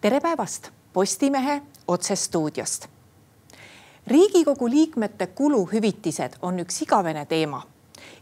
tere 0.00 0.20
päevast 0.20 0.70
Postimehe 0.92 1.62
otsestuudiost. 1.88 2.86
riigikogu 4.06 4.70
liikmete 4.70 5.26
kuluhüvitised 5.26 6.32
on 6.42 6.60
üks 6.60 6.82
igavene 6.82 7.26
teema. 7.26 7.62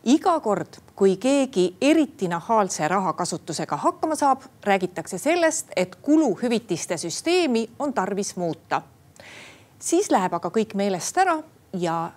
iga 0.04 0.40
kord, 0.40 0.68
kui 0.96 1.16
keegi 1.16 1.76
eriti 1.80 2.28
nahaalse 2.28 2.88
rahakasutusega 2.88 3.76
hakkama 3.76 4.14
saab, 4.14 4.42
räägitakse 4.64 5.18
sellest, 5.18 5.66
et 5.76 5.96
kuluhüvitiste 5.96 6.96
süsteemi 6.96 7.70
on 7.78 7.94
tarvis 7.94 8.36
muuta. 8.36 8.82
siis 9.78 10.10
läheb 10.10 10.34
aga 10.34 10.48
kõik 10.48 10.74
meelest 10.74 11.18
ära 11.18 11.42
ja 11.72 12.12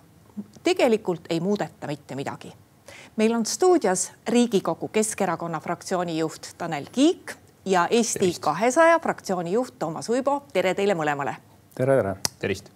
tegelikult 0.62 1.26
ei 1.30 1.40
muudeta 1.40 1.86
mitte 1.86 2.14
midagi. 2.14 2.65
Meil 3.16 3.34
on 3.34 3.46
stuudios 3.46 4.12
Riigikogu 4.28 4.88
Keskerakonna 4.88 5.60
fraktsiooni 5.60 6.18
juht 6.18 6.48
Tanel 6.58 6.86
Kiik 6.92 7.32
ja 7.64 7.88
Eesti 7.90 8.34
kahesaja 8.40 8.98
fraktsiooni 8.98 9.52
juht 9.52 9.78
Toomas 9.78 10.08
Uibo. 10.08 10.42
tere 10.52 10.74
teile 10.74 10.94
mõlemale. 10.94 11.36
tere, 11.74 11.96
tere. 11.96 12.16
tervist. 12.38 12.68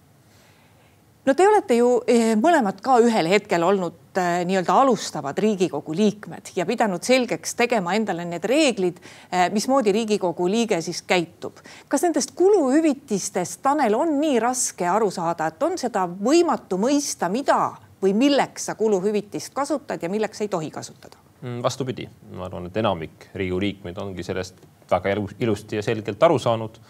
no 1.27 1.35
te 1.35 1.49
olete 1.49 1.77
ju 1.77 1.91
eh, 2.07 2.37
mõlemad 2.37 2.81
ka 2.81 2.97
ühel 3.05 3.29
hetkel 3.29 3.63
olnud 3.63 4.17
eh, 4.17 4.41
nii-öelda 4.49 4.79
alustavad 4.81 5.39
Riigikogu 5.39 5.95
liikmed 5.95 6.55
ja 6.57 6.67
pidanud 6.67 7.05
selgeks 7.05 7.55
tegema 7.55 7.95
endale 7.95 8.25
need 8.25 8.45
reeglid, 8.45 8.97
eh, 9.33 9.51
mismoodi 9.53 9.93
Riigikogu 9.93 10.49
liige 10.49 10.81
siis 10.81 11.03
käitub. 11.03 11.61
kas 11.89 12.03
nendest 12.03 12.33
kuluhüvitistest, 12.35 13.61
Tanel, 13.63 13.95
on 13.95 14.21
nii 14.21 14.41
raske 14.41 14.89
aru 14.89 15.11
saada, 15.11 15.47
et 15.47 15.63
on 15.63 15.79
seda 15.79 16.09
võimatu 16.09 16.81
mõista, 16.81 17.29
mida 17.29 17.90
või 18.03 18.15
milleks 18.17 18.67
sa 18.67 18.75
kuluhüvitist 18.75 19.55
kasutad 19.55 20.03
ja 20.03 20.09
milleks 20.09 20.41
ei 20.41 20.49
tohi 20.49 20.71
kasutada? 20.71 21.17
Mm, 21.43 21.63
vastupidi, 21.63 22.09
ma 22.37 22.45
arvan, 22.45 22.67
et 22.69 22.77
enamik 22.77 23.31
Riigikogu 23.35 23.61
liikmeid 23.61 23.99
ongi 23.99 24.25
sellest 24.25 24.61
väga 24.91 25.15
ilusti 25.41 25.79
ja 25.79 25.83
selgelt 25.83 26.23
aru 26.23 26.39
saanud. 26.39 26.81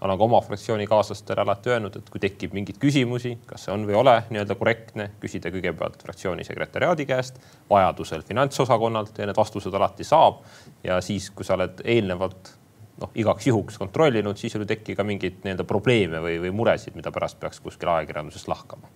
olen 0.00 0.18
ka 0.18 0.24
oma 0.24 0.40
fraktsioonikaaslastele 0.40 1.40
alati 1.40 1.70
öelnud, 1.70 1.96
et 1.96 2.06
kui 2.10 2.20
tekib 2.20 2.54
mingeid 2.56 2.78
küsimusi, 2.80 3.34
kas 3.46 3.66
see 3.66 3.72
on 3.74 3.82
või 3.84 3.92
ei 3.92 3.98
ole 4.00 4.14
nii-öelda 4.30 4.54
korrektne, 4.56 5.10
küsida 5.20 5.50
kõigepealt 5.52 6.00
fraktsiooni 6.02 6.44
sekretäriaadi 6.44 7.04
käest, 7.06 7.36
vajadusel 7.70 8.22
finantsosakonnalt 8.24 9.18
ja 9.18 9.28
need 9.28 9.36
vastused 9.36 9.74
alati 9.74 10.04
saab. 10.04 10.40
ja 10.84 11.00
siis, 11.04 11.28
kui 11.30 11.44
sa 11.44 11.54
oled 11.58 11.84
eelnevalt 11.84 12.54
noh, 13.00 13.12
igaks 13.14 13.46
juhuks 13.46 13.78
kontrollinud, 13.78 14.40
siis 14.40 14.56
ei 14.56 14.64
teki 14.72 14.96
ka 14.96 15.04
mingeid 15.04 15.44
nii-öelda 15.44 15.68
probleeme 15.68 16.24
või, 16.24 16.40
või 16.40 16.50
muresid, 16.62 16.96
mida 16.96 17.12
pärast 17.12 17.40
peaks 17.40 17.60
kuskil 17.60 17.92
ajakirjanduses 17.92 18.48
lahkama 18.48 18.88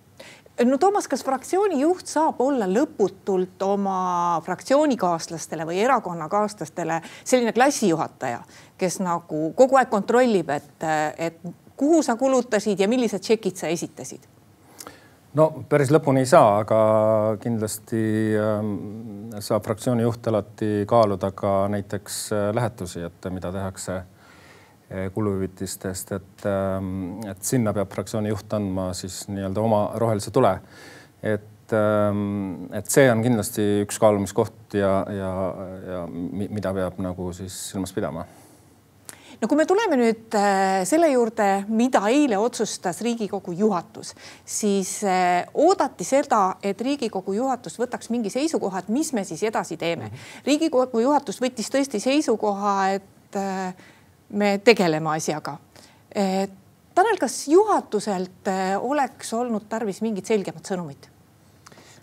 no 0.63 0.77
Toomas, 0.77 1.07
kas 1.11 1.23
fraktsiooni 1.25 1.79
juht 1.81 2.07
saab 2.09 2.39
olla 2.43 2.67
lõputult 2.69 3.61
oma 3.65 3.97
fraktsioonikaaslastele 4.45 5.67
või 5.67 5.81
erakonnakaaslastele 5.83 7.01
selline 7.23 7.53
klassijuhataja, 7.55 8.39
kes 8.77 9.01
nagu 9.03 9.49
kogu 9.57 9.79
aeg 9.79 9.91
kontrollib, 9.91 10.49
et, 10.55 10.87
et 11.17 11.43
kuhu 11.75 12.01
sa 12.03 12.15
kulutasid 12.15 12.79
ja 12.79 12.87
millised 12.87 13.23
tšekid 13.23 13.59
sa 13.59 13.71
esitasid? 13.73 14.31
no 15.35 15.49
päris 15.69 15.91
lõpuni 15.91 16.23
ei 16.23 16.31
saa, 16.31 16.61
aga 16.63 16.79
kindlasti 17.43 18.01
äh, 18.39 19.39
saab 19.43 19.65
fraktsiooni 19.67 20.05
juht 20.07 20.27
alati 20.31 20.85
kaaluda 20.87 21.33
ka 21.35 21.65
näiteks 21.73 22.19
äh, 22.31 22.49
lähetusi, 22.55 23.03
et 23.03 23.33
mida 23.35 23.51
tehakse 23.51 24.03
Eh, 24.03 24.14
kuluhüvitistest, 25.13 26.11
et, 26.11 26.45
ähm, 26.45 27.19
et 27.25 27.41
sinna 27.43 27.73
peab 27.73 27.89
fraktsiooni 27.93 28.29
juht 28.29 28.53
andma 28.53 28.91
siis 28.93 29.23
nii-öelda 29.31 29.63
oma 29.65 29.81
rohelise 30.01 30.31
tule. 30.31 30.59
et, 31.23 31.73
ähm, 31.73 32.67
et 32.73 32.85
see 32.85 33.09
on 33.09 33.23
kindlasti 33.25 33.65
üks 33.81 33.97
kaalumiskoht 33.99 34.77
ja, 34.77 34.99
ja, 35.09 35.31
ja 35.89 36.07
mida 36.11 36.73
peab 36.73 36.99
nagu 37.01 37.31
siis 37.33 37.55
silmas 37.71 37.93
pidama 37.95 38.27
no 39.41 39.49
kui 39.49 39.57
me 39.57 39.65
tuleme 39.67 39.97
nüüd 39.99 40.35
äh, 40.37 40.83
selle 40.87 41.09
juurde, 41.11 41.47
mida 41.67 42.03
eile 42.11 42.37
otsustas 42.41 43.01
Riigikogu 43.05 43.55
juhatus, 43.57 44.13
siis 44.45 44.97
äh, 45.03 45.47
oodati 45.53 46.07
seda, 46.07 46.59
et 46.63 46.81
Riigikogu 46.81 47.35
juhatus 47.35 47.79
võtaks 47.81 48.11
mingi 48.13 48.31
seisukoha, 48.33 48.83
et 48.83 48.93
mis 48.93 49.11
me 49.17 49.25
siis 49.27 49.43
edasi 49.49 49.77
teeme. 49.81 50.11
Mhm. 50.11 50.45
riigikogu 50.45 51.01
juhatus 51.03 51.41
võttis 51.41 51.71
tõesti 51.73 51.99
seisukoha, 52.03 52.75
et 52.99 53.41
me 54.35 54.57
tegeleme 54.63 55.15
asjaga. 55.15 55.57
Tanel, 56.95 57.17
kas 57.19 57.41
juhatuselt 57.51 58.47
eh, 58.47 58.77
oleks 58.79 59.33
olnud 59.35 59.67
tarvis 59.67 59.99
mingit 60.05 60.31
selgemat 60.31 60.71
sõnumit? 60.71 61.09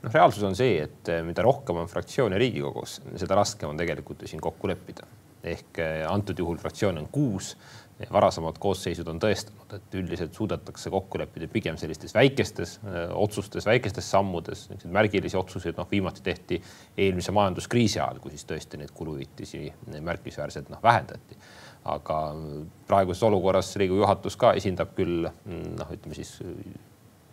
noh, 0.03 0.10
reaalsus 0.12 0.44
on 0.44 0.56
see, 0.59 0.82
et 0.82 1.09
eh, 1.09 1.22
mida 1.25 1.44
rohkem 1.47 1.78
on 1.81 1.88
fraktsioone 1.88 2.37
Riigikogus, 2.41 2.98
seda 3.16 3.38
raskem 3.38 3.70
on 3.70 3.81
tegelikult 3.81 4.25
ju 4.25 4.28
siin 4.28 4.43
kokku 4.44 4.69
leppida. 4.69 5.09
ehk 5.43 5.81
eh, 5.81 6.03
antud 6.06 6.38
juhul 6.38 6.60
fraktsioone 6.60 7.00
on 7.00 7.09
kuus 7.12 7.54
varasemad 8.12 8.56
koosseisud 8.60 9.09
on 9.09 9.20
tõestanud, 9.22 9.72
et 9.78 9.97
üldiselt 9.97 10.34
suudetakse 10.34 10.91
kokku 10.91 11.20
leppida 11.22 11.47
pigem 11.49 11.76
sellistes 11.78 12.12
väikestes 12.16 12.78
otsustes, 13.14 13.66
väikestes 13.69 14.09
sammudes, 14.10 14.64
niisuguseid 14.66 14.97
märgilisi 14.97 15.38
otsuseid, 15.38 15.76
noh 15.78 15.87
viimati 15.91 16.25
tehti 16.26 16.59
eelmise 16.99 17.32
majanduskriisi 17.37 18.00
ajal, 18.00 18.19
kui 18.19 18.34
siis 18.34 18.49
tõesti 18.49 18.81
neid 18.81 18.91
kuluhüvitisi 18.97 19.69
märkimisväärselt 20.00 20.72
noh 20.72 20.82
vähendati 20.82 21.38
aga 21.84 22.19
praeguses 22.87 23.22
olukorras 23.26 23.75
Riigikogu 23.76 24.04
juhatus 24.04 24.37
ka 24.38 24.53
esindab 24.59 24.94
küll 24.97 25.26
noh, 25.26 25.88
ütleme 25.91 26.15
siis 26.15 26.37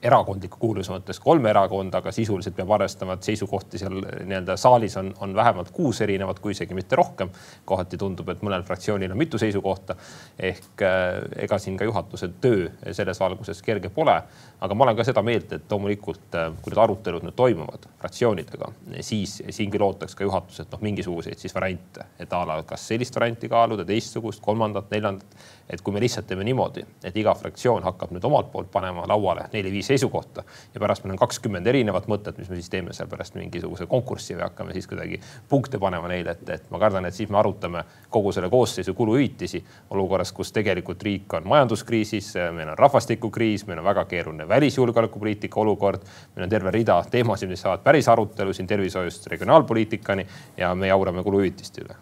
erakondliku 0.03 0.57
kuuluvuse 0.59 0.93
mõttes 0.93 1.19
kolm 1.19 1.45
erakonda, 1.49 1.99
aga 1.99 2.11
sisuliselt 2.15 2.55
peab 2.55 2.71
arvestama, 2.71 3.17
et 3.17 3.27
seisukohti 3.27 3.81
seal 3.81 3.97
nii-öelda 3.99 4.55
saalis 4.59 4.95
on, 4.99 5.11
on 5.19 5.35
vähemalt 5.35 5.71
kuus 5.75 5.99
erinevat, 6.01 6.39
kui 6.39 6.55
isegi 6.55 6.73
mitte 6.77 6.95
rohkem. 6.95 7.29
kohati 7.65 7.97
tundub, 7.97 8.29
et 8.29 8.41
mõnel 8.45 8.63
fraktsioonil 8.63 9.11
on 9.11 9.17
mitu 9.17 9.37
seisukohta. 9.37 9.95
ehk 10.39 10.81
äh, 10.81 11.43
ega 11.43 11.57
siin 11.59 11.77
ka 11.77 11.85
juhatuse 11.85 12.29
töö 12.41 12.69
selles 12.91 13.19
valguses 13.19 13.61
kerge 13.61 13.89
pole. 13.89 14.21
aga 14.61 14.75
ma 14.75 14.83
olen 14.83 14.95
ka 14.95 15.03
seda 15.03 15.21
meelt, 15.21 15.51
et 15.53 15.71
loomulikult, 15.71 16.35
äh, 16.35 16.51
kui 16.61 16.71
need 16.71 16.83
arutelud 16.83 17.27
nüüd 17.27 17.35
toimuvad 17.35 17.87
fraktsioonidega, 17.99 18.71
siis 19.01 19.41
siin 19.49 19.71
küll 19.71 19.83
ootaks 19.83 20.15
ka 20.15 20.23
juhatuselt 20.23 20.71
noh, 20.71 20.81
mingisuguseid 20.81 21.37
siis 21.39 21.55
variante, 21.55 22.07
et 22.19 22.33
a 22.33 22.45
la 22.45 22.61
kas 22.63 22.87
sellist 22.87 23.15
varianti 23.15 23.49
kaaluda, 23.49 23.85
teistsugust, 23.85 24.41
kolmandat, 24.43 24.91
neljandat 24.91 25.39
et 25.69 25.81
kui 25.81 25.93
me 25.93 26.01
lihtsalt 26.01 26.27
teeme 26.27 26.43
niimoodi, 26.43 26.83
et 27.05 27.17
iga 27.17 27.33
fraktsioon 27.37 27.85
hakkab 27.85 28.13
nüüd 28.15 28.25
omalt 28.25 28.49
poolt 28.51 28.71
panema 28.73 29.05
lauale 29.09 29.45
neli-viis 29.53 29.88
seisukohta. 29.89 30.43
Ja 30.73 30.81
pärast 30.81 31.03
meil 31.03 31.15
on 31.15 31.21
kakskümmend 31.21 31.67
erinevat 31.67 32.07
mõtet, 32.11 32.37
mis 32.39 32.49
me 32.49 32.57
siis 32.59 32.69
teeme 32.71 32.93
seal 32.95 33.09
pärast 33.11 33.37
mingisuguse 33.37 33.87
konkurssi 33.89 34.37
või 34.37 34.45
hakkame 34.47 34.75
siis 34.75 34.87
kuidagi 34.89 35.19
punkte 35.49 35.81
panema 35.81 36.09
neile, 36.11 36.35
et, 36.37 36.49
et 36.55 36.71
ma 36.73 36.81
kardan, 36.81 37.07
et 37.09 37.17
siis 37.17 37.29
me 37.29 37.39
arutame 37.41 37.83
kogu 38.13 38.33
selle 38.35 38.49
koosseisu 38.51 38.93
kuluhüvitisi 38.97 39.63
olukorras, 39.95 40.33
kus 40.35 40.53
tegelikult 40.55 41.03
riik 41.05 41.37
on 41.39 41.47
majanduskriisis, 41.49 42.33
meil 42.55 42.73
on 42.73 42.77
rahvastikukriis, 42.79 43.65
meil 43.69 43.81
on 43.83 43.89
väga 43.89 44.05
keeruline 44.09 44.47
välisjulgeolekupoliitika 44.49 45.61
olukord, 45.61 46.05
meil 46.35 46.47
on 46.47 46.53
terve 46.53 46.75
rida 46.75 47.01
teemasid, 47.11 47.49
mis 47.49 47.65
saavad 47.65 47.85
päris 47.85 48.09
arutelu 48.11 48.53
siin 48.53 48.69
tervishoiust 48.69 49.27
regionaalpoliitikani 49.33 50.27
ja 50.57 50.75
me 50.75 50.93
jaurame 50.93 51.23
kuluhüvitiste 51.23 51.85
üle 51.87 51.97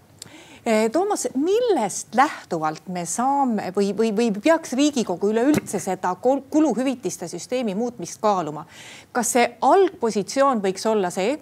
Toomas, 0.91 1.29
millest 1.39 2.16
lähtuvalt 2.16 2.89
me 2.91 3.05
saame 3.07 3.69
või, 3.72 3.94
või, 3.95 4.09
või 4.11 4.33
peaks 4.35 4.73
Riigikogu 4.75 5.29
üleüldse 5.31 5.79
seda 5.79 6.11
kuluhüvitiste 6.19 7.29
süsteemi 7.31 7.75
muutmist 7.75 8.19
kaaluma? 8.19 8.66
kas 9.16 9.31
see 9.38 9.45
algpositsioon 9.63 10.59
võiks 10.66 10.83
olla 10.91 11.07
see, 11.13 11.38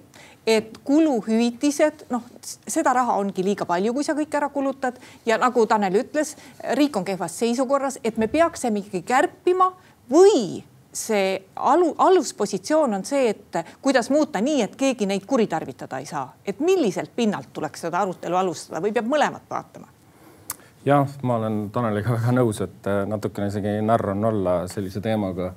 et 0.45 0.77
kuluhüvitised, 0.85 2.05
noh, 2.13 2.21
seda 2.69 2.93
raha 2.93 3.17
ongi 3.17 3.43
liiga 3.43 3.65
palju, 3.65 3.95
kui 3.97 4.05
sa 4.05 4.13
kõik 4.13 4.37
ära 4.37 4.51
kulutad 4.53 5.01
ja 5.25 5.39
nagu 5.41 5.65
Tanel 5.65 5.97
ütles, 6.03 6.35
riik 6.77 6.95
on 6.97 7.07
kehvas 7.07 7.39
seisukorras, 7.41 7.97
et 8.05 8.21
me 8.21 8.29
peaksime 8.29 8.83
ikkagi 8.83 9.01
kärpima 9.09 9.71
või 10.11 10.61
see 10.95 11.35
alu, 11.55 11.93
aluspositsioon 11.97 12.93
on 12.93 13.05
see, 13.05 13.29
et 13.29 13.59
kuidas 13.81 14.09
muuta 14.09 14.41
nii, 14.41 14.61
et 14.65 14.75
keegi 14.79 15.07
neid 15.09 15.25
kuritarvitada 15.27 15.99
ei 15.99 16.07
saa, 16.09 16.29
et 16.45 16.59
milliselt 16.59 17.11
pinnalt 17.15 17.51
tuleks 17.53 17.87
seda 17.87 18.01
arutelu 18.05 18.39
alustada 18.39 18.81
või 18.83 18.95
peab 18.95 19.11
mõlemat 19.11 19.49
vaatama? 19.49 19.91
jah, 20.85 21.09
ma 21.25 21.39
olen 21.39 21.57
Taneliga 21.73 22.13
väga 22.13 22.33
nõus, 22.35 22.61
et 22.61 22.87
äh, 22.89 23.03
natukene 23.09 23.49
isegi 23.49 23.79
narr 23.85 24.11
on 24.13 24.29
olla 24.29 24.55
sellise 24.71 25.01
teemaga 25.01 25.51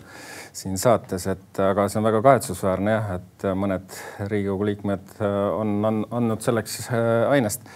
siin 0.56 0.78
saates, 0.80 1.26
et 1.30 1.60
aga 1.62 1.84
see 1.88 2.00
on 2.00 2.08
väga 2.08 2.22
kahetsusväärne 2.24 2.94
jah, 2.94 3.12
et 3.18 3.46
mõned 3.58 4.00
Riigikogu 4.32 4.70
liikmed 4.70 5.14
äh, 5.20 5.38
on, 5.52 5.78
on 5.84 6.02
andnud 6.20 6.44
selleks 6.44 6.80
äh, 6.88 7.28
ainest. 7.36 7.68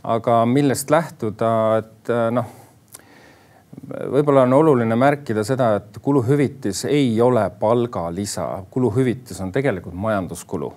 aga 0.00 0.46
millest 0.48 0.90
lähtuda, 0.90 1.50
et 1.82 2.08
noh 2.32 2.59
võib-olla 3.88 4.44
on 4.46 4.52
oluline 4.58 4.96
märkida 4.98 5.44
seda, 5.46 5.74
et 5.80 5.98
kuluhüvitis 6.02 6.84
ei 6.90 7.12
ole 7.20 7.46
palgalisa, 7.60 8.46
kuluhüvitis 8.70 9.40
on 9.40 9.52
tegelikult 9.52 9.94
majanduskulu. 9.94 10.72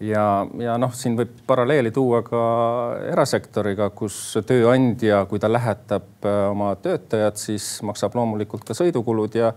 ja, 0.00 0.46
ja 0.58 0.76
noh, 0.78 0.94
siin 0.94 1.16
võib 1.18 1.36
paralleeli 1.46 1.90
tuua 1.90 2.22
ka 2.26 2.42
erasektoriga, 3.12 3.90
kus 3.90 4.38
tööandja, 4.46 5.24
kui 5.30 5.38
ta 5.38 5.52
lähetab 5.52 6.26
äh, 6.26 6.50
oma 6.50 6.74
töötajad, 6.74 7.38
siis 7.38 7.78
maksab 7.82 8.16
loomulikult 8.18 8.64
ka 8.64 8.74
sõidukulud 8.74 9.38
ja 9.38 9.52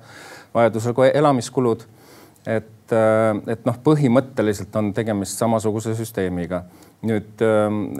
vajadusel 0.53 0.93
ka 0.93 1.09
elamiskulud 1.09 1.87
et, 2.45 2.93
et 3.49 3.65
noh, 3.65 3.77
põhimõtteliselt 3.85 4.75
on 4.77 4.91
tegemist 4.95 5.41
samasuguse 5.41 5.95
süsteemiga. 5.97 6.63
Nüüd 7.05 7.41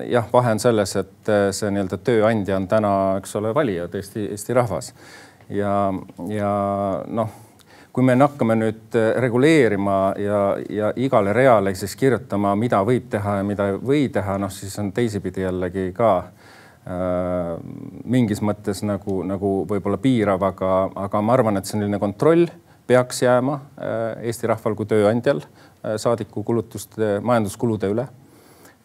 jah, 0.09 0.27
vahe 0.31 0.56
on 0.56 0.59
selles, 0.59 0.95
et 0.97 1.30
see 1.53 1.69
nii-öelda 1.74 1.97
tööandja 2.01 2.56
on 2.57 2.68
täna, 2.71 2.92
eks 3.19 3.36
ole, 3.38 3.51
valijad, 3.53 3.94
Eesti, 3.95 4.30
Eesti 4.33 4.56
rahvas 4.57 4.94
ja, 5.50 5.75
ja 6.31 6.51
noh 7.06 7.33
kui 7.95 8.03
me 8.03 8.15
hakkame 8.19 8.57
nüüd 8.59 8.97
äh, 9.00 9.13
reguleerima 9.24 10.00
ja, 10.19 10.39
ja 10.69 10.89
igale 11.00 11.31
reale 11.33 11.71
siis 11.80 11.95
kirjutama, 11.95 12.51
mida 12.59 12.81
võib 12.83 13.07
teha 13.12 13.38
ja 13.39 13.45
mida 13.47 13.69
ei 13.71 13.77
või 13.80 14.09
teha, 14.12 14.36
noh 14.42 14.51
siis 14.51 14.75
on 14.81 14.92
teisipidi 14.95 15.45
jällegi 15.45 15.86
ka 15.95 16.09
äh, 16.19 17.53
mingis 18.03 18.44
mõttes 18.44 18.83
nagu, 18.83 19.21
nagu 19.24 19.53
võib-olla 19.69 20.00
piirav, 20.03 20.44
aga, 20.44 20.74
aga 21.06 21.24
ma 21.24 21.38
arvan, 21.38 21.62
et 21.62 21.71
selline 21.71 22.01
kontroll 22.03 22.50
peaks 22.86 23.24
jääma 23.24 23.62
äh, 23.80 24.27
Eesti 24.27 24.51
rahval 24.51 24.75
kui 24.75 24.92
tööandjal 24.92 25.39
äh, 25.45 25.95
saadiku 25.95 26.44
kulutuste, 26.44 27.21
majanduskulude 27.24 27.94
üle. 27.95 28.09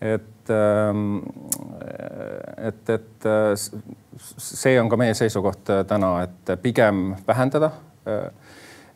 Et 0.01 0.51
ähm,, 0.51 1.21
et, 2.57 2.89
et 2.89 3.27
äh, 3.29 3.53
see 4.17 4.79
on 4.81 4.89
ka 4.89 4.97
meie 5.01 5.15
seisukoht 5.15 5.71
äh, 5.71 5.85
täna, 5.89 6.15
et 6.25 6.55
pigem 6.63 7.15
vähendada 7.29 7.73
äh, 8.09 8.31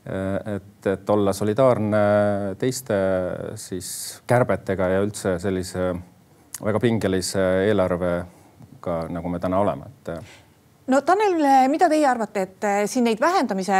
Äh, 0.06 0.54
et, 0.54 0.86
et 0.86 1.10
olla 1.10 1.32
solidaarne 1.32 1.98
teiste 2.60 2.96
siis 3.56 3.88
kärbetega 4.28 4.88
ja 4.92 4.98
üldse 5.00 5.38
sellise 5.40 5.94
väga 6.60 6.80
pingelise 6.82 7.44
eelarvega, 7.70 8.98
nagu 9.08 9.32
me 9.32 9.40
täna 9.40 9.62
oleme, 9.64 9.88
et. 9.88 10.10
no 10.92 11.00
Tanel, 11.08 11.38
mida 11.72 11.88
teie 11.88 12.04
arvate, 12.04 12.44
et 12.44 12.66
siin 12.92 13.08
neid 13.08 13.20
vähendamise 13.20 13.78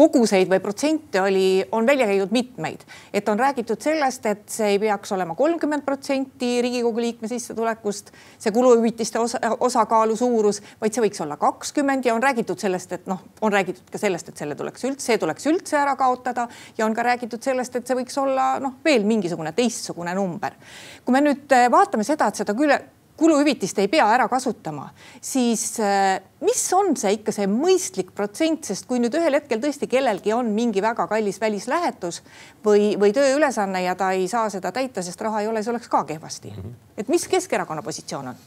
koguseid 0.00 0.48
või 0.48 0.60
protsente 0.64 1.20
oli, 1.20 1.62
on 1.76 1.86
välja 1.86 2.06
käidud 2.08 2.32
mitmeid, 2.32 2.84
et 3.12 3.28
on 3.28 3.38
räägitud 3.38 3.80
sellest, 3.82 4.26
et 4.26 4.46
see 4.48 4.74
ei 4.74 4.78
peaks 4.80 5.12
olema 5.12 5.34
kolmkümmend 5.36 5.84
protsenti 5.84 6.52
Riigikogu 6.64 7.02
liikme 7.04 7.28
sissetulekust, 7.28 8.12
see 8.40 8.54
kuluhüvitiste 8.54 9.20
osa, 9.20 9.40
osakaalu 9.60 10.16
suurus, 10.16 10.62
vaid 10.80 10.96
see 10.96 11.04
võiks 11.04 11.20
olla 11.24 11.36
kakskümmend 11.40 12.08
ja 12.08 12.14
on 12.16 12.24
räägitud 12.24 12.60
sellest, 12.60 12.94
et 12.96 13.10
noh, 13.10 13.20
on 13.44 13.52
räägitud 13.52 13.92
ka 13.92 14.00
sellest, 14.00 14.32
et 14.32 14.40
selle 14.40 14.56
tuleks 14.56 14.86
üldse, 14.88 15.06
see 15.10 15.20
tuleks 15.20 15.50
üldse 15.50 15.80
ära 15.80 15.96
kaotada 16.00 16.48
ja 16.78 16.86
on 16.86 16.96
ka 16.96 17.04
räägitud 17.04 17.42
sellest, 17.44 17.76
et 17.76 17.86
see 17.86 17.98
võiks 17.98 18.16
olla 18.22 18.54
noh, 18.62 18.78
veel 18.84 19.04
mingisugune 19.08 19.52
teistsugune 19.56 20.14
number. 20.16 20.56
kui 21.04 21.16
me 21.16 21.24
nüüd 21.24 21.52
vaatame 21.72 22.06
seda, 22.06 22.30
et 22.30 22.40
seda 22.40 22.56
küll 22.56 22.72
kuluhüvitist 23.20 23.78
ei 23.82 23.88
pea 23.92 24.06
ära 24.14 24.26
kasutama, 24.32 24.88
siis 25.20 25.64
äh, 25.84 26.20
mis 26.44 26.62
on 26.76 26.94
see 26.98 27.18
ikka 27.18 27.34
see 27.36 27.48
mõistlik 27.50 28.14
protsent, 28.16 28.64
sest 28.70 28.88
kui 28.88 29.00
nüüd 29.02 29.16
ühel 29.18 29.36
hetkel 29.36 29.60
tõesti 29.62 29.88
kellelgi 29.90 30.32
on 30.36 30.52
mingi 30.56 30.82
väga 30.84 31.06
kallis 31.10 31.40
välislähetus 31.42 32.22
või, 32.64 32.94
või 33.00 33.12
tööülesanne 33.16 33.84
ja 33.84 33.96
ta 33.98 34.12
ei 34.16 34.28
saa 34.30 34.48
seda 34.52 34.72
täita, 34.72 35.04
sest 35.04 35.20
raha 35.26 35.44
ei 35.44 35.50
ole, 35.50 35.64
see 35.64 35.74
oleks 35.74 35.90
ka 35.92 36.04
kehvasti. 36.08 36.54
-hmm. 36.56 36.80
et 36.96 37.12
mis 37.12 37.28
Keskerakonna 37.28 37.82
positsioon 37.82 38.32
on? 38.32 38.40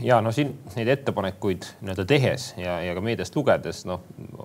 ja 0.00 0.20
no 0.20 0.32
siin 0.32 0.52
neid 0.76 0.88
ettepanekuid 0.92 1.66
nii-öelda 1.80 2.04
tehes 2.08 2.50
ja, 2.60 2.80
ja 2.84 2.94
ka 2.96 3.02
meediast 3.04 3.36
lugedes, 3.36 3.84
noh, 3.88 4.02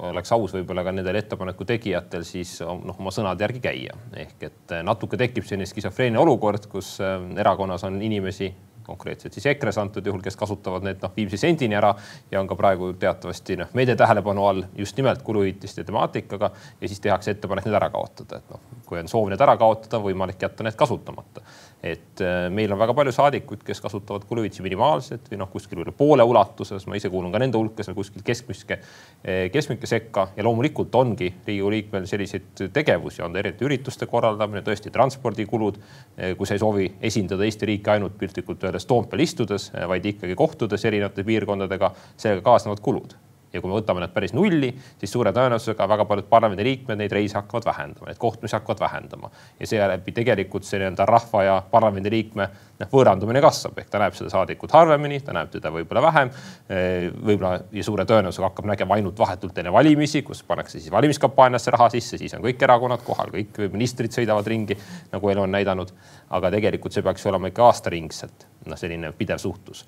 oleks 0.10 0.32
aus 0.36 0.54
võib-olla 0.56 0.86
ka 0.86 0.94
nendel 0.96 1.20
ettepaneku 1.20 1.68
tegijatel 1.68 2.24
siis 2.28 2.58
noh, 2.62 2.96
oma 2.96 3.12
sõnade 3.14 3.44
järgi 3.44 3.62
käia. 3.64 3.98
ehk 4.16 4.48
et 4.50 4.76
natuke 4.84 5.20
tekib 5.20 5.48
selline 5.48 5.68
skisofreenia 5.70 6.22
olukord, 6.22 6.70
kus 6.72 6.96
äh, 7.04 7.18
erakonnas 7.42 7.84
on 7.88 8.02
inimesi, 8.02 8.54
konkreetselt 8.86 9.34
siis 9.36 9.46
EKRE-s 9.52 9.80
antud 9.82 10.06
juhul, 10.06 10.24
kes 10.26 10.38
kasutavad 10.40 10.86
need 10.86 11.02
noh, 11.04 11.14
viimse 11.16 11.40
sendini 11.42 11.78
ära 11.78 11.94
ja 12.32 12.42
on 12.42 12.50
ka 12.50 12.58
praegu 12.60 12.94
teatavasti 13.02 13.60
noh, 13.62 13.72
meedia 13.78 13.98
tähelepanu 14.00 14.48
all 14.48 14.64
just 14.78 14.98
nimelt 14.98 15.24
kuluhüvitiste 15.26 15.84
temaatikaga 15.88 16.52
ja 16.82 16.88
siis 16.88 17.04
tehakse 17.04 17.36
ettepanek 17.36 17.68
need 17.70 17.80
ära 17.82 17.92
kaotada, 17.94 18.42
et 18.42 18.52
noh, 18.54 18.82
kui 18.86 19.02
on 19.02 19.12
soov 19.12 19.30
need 19.32 19.42
ära 19.42 19.58
kaotada, 19.60 20.02
võimalik 20.04 20.42
jätta 20.48 20.66
need 20.68 20.78
kasutamata 20.80 21.44
et 21.86 22.22
äh, 22.22 22.48
meil 22.50 22.72
on 22.74 22.80
väga 22.82 22.96
palju 22.98 23.14
saadikuid, 23.14 23.62
kes 23.66 23.82
kasutavad 23.84 24.26
kuluhüvitisi 24.26 24.64
minimaalselt 24.66 25.28
või 25.30 25.38
noh, 25.38 25.50
kuskil 25.52 25.84
üle 25.84 25.94
poole 25.96 26.26
ulatuses, 26.26 26.88
ma 26.90 26.98
ise 26.98 27.12
kuulun 27.14 27.34
ka 27.34 27.42
nende 27.42 27.60
hulka, 27.60 27.86
seal 27.86 27.98
kuskil 27.98 28.24
keskmiske, 28.26 28.80
äh, 29.22 29.44
keskmike 29.54 29.90
sekka 29.90 30.30
ja 30.36 30.46
loomulikult 30.48 30.96
ongi 30.98 31.30
Riigikogu 31.46 31.74
liikmel 31.76 32.08
selliseid 32.10 32.66
tegevusi, 32.74 33.22
on 33.22 33.36
ta 33.36 33.42
erinevate 33.42 33.68
ürituste 33.68 34.10
korraldamine, 34.10 34.64
tõesti 34.66 34.94
transpordikulud. 34.94 35.78
Äh, 36.18 36.34
kui 36.40 36.50
sa 36.50 36.58
ei 36.58 36.64
soovi 36.64 36.88
esindada 37.06 37.46
Eesti 37.46 37.70
riiki 37.70 37.94
ainult 37.94 38.18
piltlikult 38.18 38.66
öeldes 38.66 38.75
Toompeal 38.84 39.24
istudes, 39.24 39.70
vaid 39.88 40.06
ikkagi 40.12 40.36
kohtudes 40.36 40.84
erinevate 40.86 41.24
piirkondadega, 41.24 41.94
sellega 42.18 42.44
kaasnevad 42.44 42.84
kulud 42.84 43.16
ja 43.56 43.62
kui 43.64 43.72
me 43.72 43.78
võtame 43.80 44.04
need 44.04 44.14
päris 44.14 44.34
nulli, 44.36 44.70
siis 45.00 45.12
suure 45.16 45.32
tõenäosusega 45.36 45.88
väga 45.90 46.06
paljud 46.10 46.28
parlamendiliikmed 46.30 47.00
neid 47.00 47.14
reise 47.16 47.40
hakkavad 47.40 47.68
vähendama, 47.70 48.10
neid 48.10 48.20
kohtumisi 48.22 48.58
hakkavad 48.58 48.84
vähendama 48.84 49.32
ja 49.60 49.70
seeläbi 49.70 50.14
tegelikult 50.16 50.68
see 50.68 50.82
nii-öelda 50.82 51.08
rahva 51.10 51.44
ja 51.46 51.58
parlamendiliikme 51.72 52.48
noh, 52.82 52.90
võõrandumine 52.92 53.42
kasvab 53.44 53.80
ehk 53.80 53.92
ta 53.92 54.02
näeb 54.02 54.18
seda 54.18 54.32
saadikut 54.34 54.74
harvemini, 54.76 55.22
ta 55.24 55.36
näeb 55.36 55.52
teda 55.54 55.72
võib-olla 55.74 56.04
vähem. 56.10 56.34
võib-olla 57.30 57.54
ja 57.72 57.86
suure 57.88 58.06
tõenäosusega 58.10 58.50
hakkab 58.50 58.70
nägema 58.72 59.00
ainult 59.00 59.20
vahetult 59.20 59.58
enne 59.62 59.74
valimisi, 59.74 60.24
kus 60.28 60.44
pannakse 60.48 60.80
siis 60.80 60.92
valimiskampaaniasse 60.92 61.74
raha 61.76 61.90
sisse, 61.96 62.20
siis 62.22 62.36
on 62.36 62.44
kõik 62.46 62.62
erakonnad 62.68 63.06
kohal, 63.06 63.32
kõik 63.34 63.62
ministrid 63.74 64.16
sõidavad 64.16 64.48
ringi, 64.48 64.78
nagu 65.14 65.32
elu 65.32 65.46
on 65.46 65.56
näidanud. 65.56 65.96
aga 66.36 66.50
tegelikult 66.52 66.94
see 66.94 67.04
peaks 67.06 67.26
olema 67.30 67.48
ikka 67.48 67.64
aastaringselt 67.64 68.48
noh, 68.66 68.78
selline 68.78 69.12
pidev 69.14 69.38
suhtlus 69.40 69.86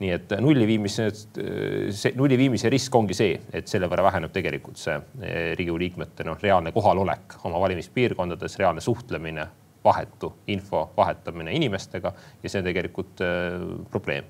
nii 0.00 0.12
et 0.14 0.32
nulli 0.42 0.66
viimise, 0.68 1.08
see 1.14 2.12
nulli 2.16 2.38
viimise 2.38 2.70
risk 2.72 2.94
ongi 2.98 3.16
see, 3.16 3.36
et 3.56 3.68
selle 3.70 3.88
võrra 3.90 4.04
väheneb 4.08 4.32
tegelikult 4.34 4.80
see 4.80 4.96
eh, 4.96 5.52
Riigikogu 5.58 5.82
liikmete 5.82 6.26
noh, 6.28 6.38
reaalne 6.42 6.72
kohalolek 6.74 7.38
oma 7.48 7.60
valimispiirkondades, 7.62 8.58
reaalne 8.60 8.84
suhtlemine, 8.84 9.46
vahetu 9.86 10.32
info 10.50 10.88
vahetamine 10.96 11.54
inimestega 11.54 12.12
ja 12.42 12.50
see 12.50 12.60
on 12.60 12.66
tegelikult 12.66 13.22
äh, 13.24 13.60
probleem. 13.90 14.26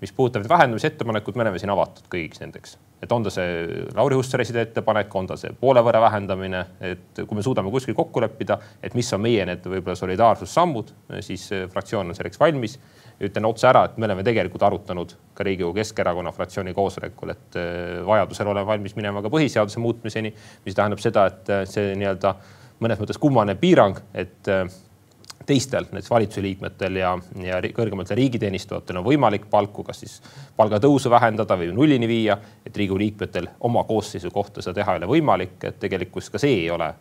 mis 0.00 0.12
puudutab 0.16 0.46
vähendamise 0.48 0.88
ettepanekut, 0.92 1.36
me 1.36 1.44
oleme 1.44 1.58
siin 1.60 1.72
avatud 1.74 2.06
kõigiks 2.12 2.40
nendeks, 2.40 2.78
et 3.02 3.12
on 3.12 3.24
ta 3.24 3.32
see 3.32 3.84
Lauri 3.96 4.16
Hussari 4.18 4.44
ettepanek, 4.62 5.14
on 5.16 5.28
ta 5.30 5.36
see 5.40 5.52
poole 5.56 5.82
võrra 5.84 6.02
vähendamine, 6.04 6.64
et 6.84 7.22
kui 7.22 7.38
me 7.38 7.44
suudame 7.44 7.72
kuskil 7.72 7.96
kokku 7.96 8.20
leppida, 8.20 8.58
et 8.82 8.94
mis 8.98 9.08
on 9.16 9.22
meie 9.24 9.46
need 9.48 9.64
võib-olla 9.64 9.96
solidaarsussammud, 9.96 10.92
siis 11.24 11.48
fraktsioon 11.72 12.12
on 12.12 12.18
selleks 12.18 12.40
valmis. 12.40 12.76
Ütlen 13.20 13.44
otse 13.44 13.66
ära, 13.68 13.82
et 13.84 13.98
me 14.00 14.06
oleme 14.08 14.24
tegelikult 14.24 14.62
arutanud 14.64 15.10
ka 15.36 15.44
Riigikogu 15.44 15.76
Keskerakonna 15.76 16.32
fraktsiooni 16.32 16.72
koosolekul, 16.76 17.34
et 17.34 17.58
äh, 17.60 17.98
vajadusel 18.06 18.48
oleme 18.48 18.68
valmis 18.68 18.96
minema 18.96 19.20
ka 19.20 19.32
põhiseaduse 19.32 19.80
muutmiseni, 19.82 20.32
mis 20.64 20.76
tähendab 20.76 21.02
seda, 21.04 21.26
et 21.28 21.52
äh, 21.52 21.66
see 21.68 21.92
nii-öelda 22.00 22.32
mõnes 22.80 23.00
mõttes 23.00 23.20
kummaline 23.20 23.58
piirang, 23.60 24.00
et 24.16 24.48
teistel, 25.46 25.86
näiteks 25.90 26.10
valitsuse 26.10 26.42
liikmetel 26.44 26.96
ja, 27.00 27.14
ja 27.42 27.60
kõrgematel 27.74 28.18
riigiteenistujatel 28.20 29.00
on 29.00 29.06
võimalik 29.06 29.46
palku 29.50 29.84
kas 29.86 30.02
siis 30.04 30.18
palgatõusu 30.56 31.10
vähendada 31.10 31.56
või 31.58 31.70
nullini 31.74 32.08
viia, 32.08 32.36
et 32.66 32.76
Riigikogu 32.76 33.00
liikmetel 33.00 33.48
oma 33.66 33.84
koosseisu 33.88 34.30
kohta 34.30 34.62
seda 34.62 34.80
teha 34.80 34.94
ei 34.96 35.02
ole 35.02 35.12
võimalik, 35.14 35.56
et 35.64 35.80
tegelikkuses 35.80 36.30
ka 36.30 36.42
see 36.42 36.64
ei 36.64 36.70
ole 36.70 36.92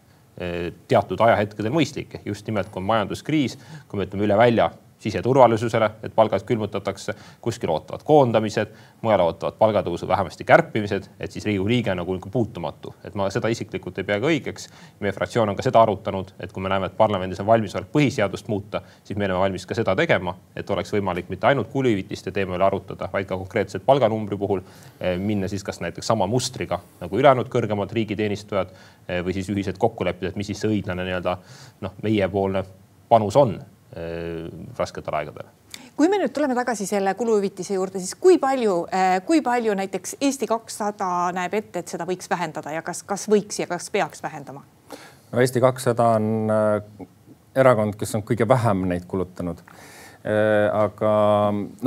teatud 0.87 1.19
ajahetkedel 1.19 1.73
mõistlik, 1.73 2.15
ehk 2.15 2.29
just 2.31 2.47
nimelt, 2.47 2.69
kui 2.71 2.79
on 2.79 2.87
majanduskriis, 2.87 3.57
kui 3.89 3.99
me 3.99 4.07
ütleme 4.07 4.23
üle 4.23 4.37
välja 4.39 4.69
siseturvalisusele, 4.99 5.91
et 6.03 6.15
palgad 6.15 6.43
külmutatakse, 6.45 7.13
kuskil 7.41 7.71
ootavad 7.71 8.03
koondamised, 8.03 8.73
mujal 9.01 9.23
ootavad 9.23 9.55
palgatõusu 9.59 10.07
vähemasti 10.07 10.43
kärpimised, 10.43 11.07
et 11.19 11.31
siis 11.31 11.45
Riigikogu 11.45 11.69
liige 11.69 11.95
nagu 11.95 12.15
ikka 12.15 12.29
puutumatu. 12.29 12.93
et 13.03 13.15
ma 13.15 13.29
seda 13.29 13.47
isiklikult 13.47 13.97
ei 13.97 14.03
pea 14.03 14.19
ka 14.19 14.27
õigeks. 14.27 14.67
meie 14.99 15.11
fraktsioon 15.11 15.49
on 15.49 15.55
ka 15.55 15.63
seda 15.63 15.81
arutanud, 15.81 16.33
et 16.39 16.51
kui 16.51 16.63
me 16.63 16.69
näeme, 16.69 16.85
et 16.85 16.97
parlamendis 16.97 17.39
on 17.39 17.47
valmisolek 17.47 17.87
põhiseadust 17.91 18.47
muuta, 18.47 18.81
siis 19.03 19.17
me 19.17 19.25
oleme 19.25 19.39
valmis 19.39 19.65
ka 19.65 19.75
seda 19.75 19.95
tegema, 19.95 20.35
et 20.55 20.69
oleks 20.69 20.93
võimalik 20.93 21.29
mitte 21.29 21.47
ainult 21.47 21.71
kuluhüvitiste 21.71 22.31
teema 22.31 22.55
üle 22.55 22.65
arutada, 22.65 23.09
vaid 23.13 23.27
ka 23.27 23.37
konkreetselt 23.37 23.85
palganumbri 23.85 24.37
puhul 24.37 24.61
eh, 24.99 25.17
minna 25.17 25.47
siis 25.47 25.63
kas 25.63 25.79
näiteks 25.79 26.07
sama 26.07 26.27
mustriga 26.27 26.79
nagu 26.99 27.17
ülejäänud 27.17 27.49
kõrgemad 27.49 27.91
riigiteenistujad 27.91 28.71
eh, 29.07 29.23
või 29.25 29.33
siis 29.33 29.49
ühiselt 29.49 29.77
kokku 29.77 30.03
leppida, 30.03 30.29
et 30.29 30.35
mis 30.35 30.47
siis 30.47 30.59
see 30.59 30.69
õiglane 30.75 31.07
nii-öelda 31.07 31.37
noh, 31.81 31.93
meiepoolne 32.03 32.63
panus 33.09 33.35
on 33.35 33.59
rasketel 34.77 35.15
aegadel 35.17 35.47
kui 35.99 36.07
me 36.07 36.15
nüüd 36.21 36.31
tuleme 36.31 36.55
tagasi 36.55 36.87
selle 36.87 37.11
kuluhüvitise 37.19 37.75
juurde, 37.75 37.99
siis 37.99 38.15
kui 38.15 38.37
palju, 38.39 38.75
äh, 38.95 39.17
kui 39.27 39.41
palju 39.43 39.73
näiteks 39.75 40.15
Eesti 40.23 40.47
kakssada 40.47 41.07
näeb 41.35 41.57
ette, 41.59 41.81
et 41.83 41.91
seda 41.91 42.05
võiks 42.07 42.29
vähendada 42.31 42.71
ja 42.71 42.83
kas, 42.85 43.01
kas 43.03 43.27
võiks 43.31 43.59
ja 43.59 43.67
kas 43.67 43.89
peaks 43.91 44.23
vähendama? 44.23 44.63
no 45.31 45.41
Eesti 45.43 45.59
kakssada 45.59 46.13
on 46.15 46.53
äh, 46.55 47.07
erakond, 47.59 47.97
kes 47.99 48.15
on 48.15 48.23
kõige 48.23 48.47
vähem 48.47 48.85
neid 48.87 49.09
kulutanud. 49.11 49.59
aga 50.75 51.11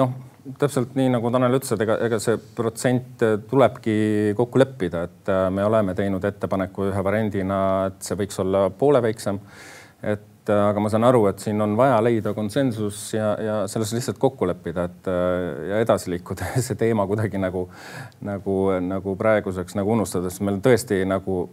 noh, 0.00 0.12
täpselt 0.58 0.94
nii 0.96 1.10
nagu 1.12 1.30
Tanel 1.32 1.56
ütles, 1.58 1.72
et 1.74 1.84
ega, 1.84 1.98
ega 2.06 2.18
see 2.20 2.38
protsent 2.56 3.24
tulebki 3.48 3.96
kokku 4.36 4.60
leppida, 4.60 5.02
et 5.04 5.32
me 5.52 5.64
oleme 5.64 5.94
teinud 5.94 6.24
ettepaneku 6.24 6.88
ühe 6.88 7.04
variandina, 7.04 7.58
et 7.90 8.00
see 8.04 8.16
võiks 8.18 8.40
olla 8.40 8.66
poole 8.76 9.02
väiksem. 9.04 9.40
et 10.02 10.31
et 10.42 10.50
äh, 10.50 10.60
aga 10.68 10.82
ma 10.82 10.90
saan 10.90 11.04
aru, 11.06 11.26
et 11.30 11.42
siin 11.42 11.60
on 11.62 11.76
vaja 11.78 12.00
leida 12.02 12.32
konsensus 12.34 13.12
ja, 13.14 13.28
ja 13.38 13.56
selles 13.70 13.92
lihtsalt 13.94 14.18
kokku 14.18 14.48
leppida, 14.50 14.88
et 14.90 15.10
äh, 15.10 15.68
ja 15.70 15.82
edasi 15.84 16.10
liikuda 16.10 16.48
see 16.66 16.78
teema 16.78 17.06
kuidagi 17.06 17.38
nagu, 17.38 17.68
nagu, 18.26 18.56
nagu 18.82 19.14
praeguseks 19.18 19.78
nagu 19.78 19.94
unustada, 19.94 20.30
sest 20.30 20.42
meil 20.42 20.58
tõesti 20.64 21.04
nagu 21.06 21.44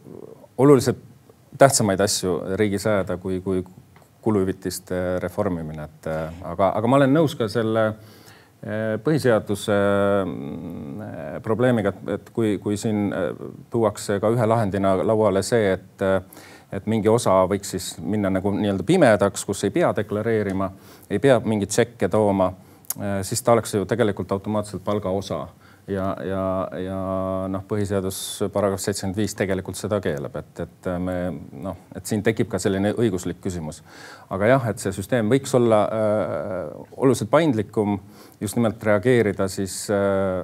oluliselt 0.57 1.05
tähtsamaid 1.59 2.01
asju 2.01 2.39
riigis 2.57 2.87
ajada, 2.89 3.19
kui, 3.21 3.39
kui 3.45 3.61
kuluhüvitiste 4.25 5.19
reformimine, 5.21 5.85
et 5.85 6.09
aga, 6.09 6.73
aga 6.73 6.89
ma 6.89 6.97
olen 6.99 7.13
nõus 7.13 7.37
ka 7.39 7.47
selle 7.49 7.91
põhiseaduse 9.05 9.75
probleemiga, 11.45 11.93
et 12.11 12.27
kui, 12.35 12.57
kui 12.59 12.75
siin 12.77 13.07
tuuakse 13.71 14.19
ka 14.19 14.33
ühe 14.35 14.47
lahendina 14.51 14.97
lauale 14.99 15.41
see, 15.47 15.77
et 15.77 16.03
et 16.71 16.85
mingi 16.85 17.09
osa 17.09 17.41
võiks 17.49 17.75
siis 17.75 17.91
minna 18.01 18.29
nagu 18.29 18.51
nii-öelda 18.53 18.83
pimedaks, 18.85 19.45
kus 19.45 19.63
ei 19.63 19.73
pea 19.73 19.93
deklareerima, 19.95 20.71
ei 21.09 21.19
pea 21.19 21.39
mingeid 21.39 21.71
tšekke 21.73 22.09
tooma, 22.09 22.51
siis 23.21 23.41
ta 23.41 23.55
oleks 23.55 23.73
ju 23.73 23.85
tegelikult 23.89 24.31
automaatselt 24.31 24.83
palgaosa 24.85 25.47
ja, 25.89 26.05
ja, 26.25 26.43
ja 26.83 26.97
noh, 27.51 27.63
põhiseadus 27.69 28.19
paragrahv 28.53 28.81
seitsekümmend 28.81 29.17
viis 29.19 29.35
tegelikult 29.37 29.79
seda 29.79 29.99
keelab, 30.03 30.35
et, 30.41 30.63
et 30.65 30.89
me 31.01 31.15
noh, 31.65 31.77
et 31.95 32.09
siin 32.09 32.23
tekib 32.25 32.49
ka 32.51 32.59
selline 32.61 32.93
õiguslik 32.93 33.41
küsimus. 33.43 33.81
aga 34.29 34.51
jah, 34.51 34.67
et 34.71 34.81
see 34.81 34.93
süsteem 34.95 35.31
võiks 35.31 35.53
olla 35.57 35.83
äh, 35.85 36.57
oluliselt 36.97 37.31
paindlikum, 37.31 37.99
just 38.41 38.59
nimelt 38.59 38.83
reageerida 38.83 39.47
siis 39.51 39.81
äh, 39.93 40.43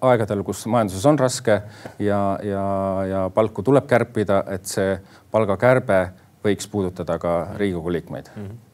aegadel, 0.00 0.44
kus 0.46 0.66
majanduses 0.66 1.06
on 1.08 1.20
raske 1.20 1.62
ja, 1.98 2.22
ja, 2.44 2.66
ja 3.08 3.22
palku 3.34 3.64
tuleb 3.66 3.88
kärpida, 3.90 4.42
et 4.52 4.68
see 4.68 4.98
palgakärbe 5.32 6.02
võiks 6.44 6.68
puudutada 6.68 7.18
ka 7.22 7.38
Riigikogu 7.56 7.96
liikmeid 7.98 8.30
mm. 8.36 8.44
-hmm 8.44 8.68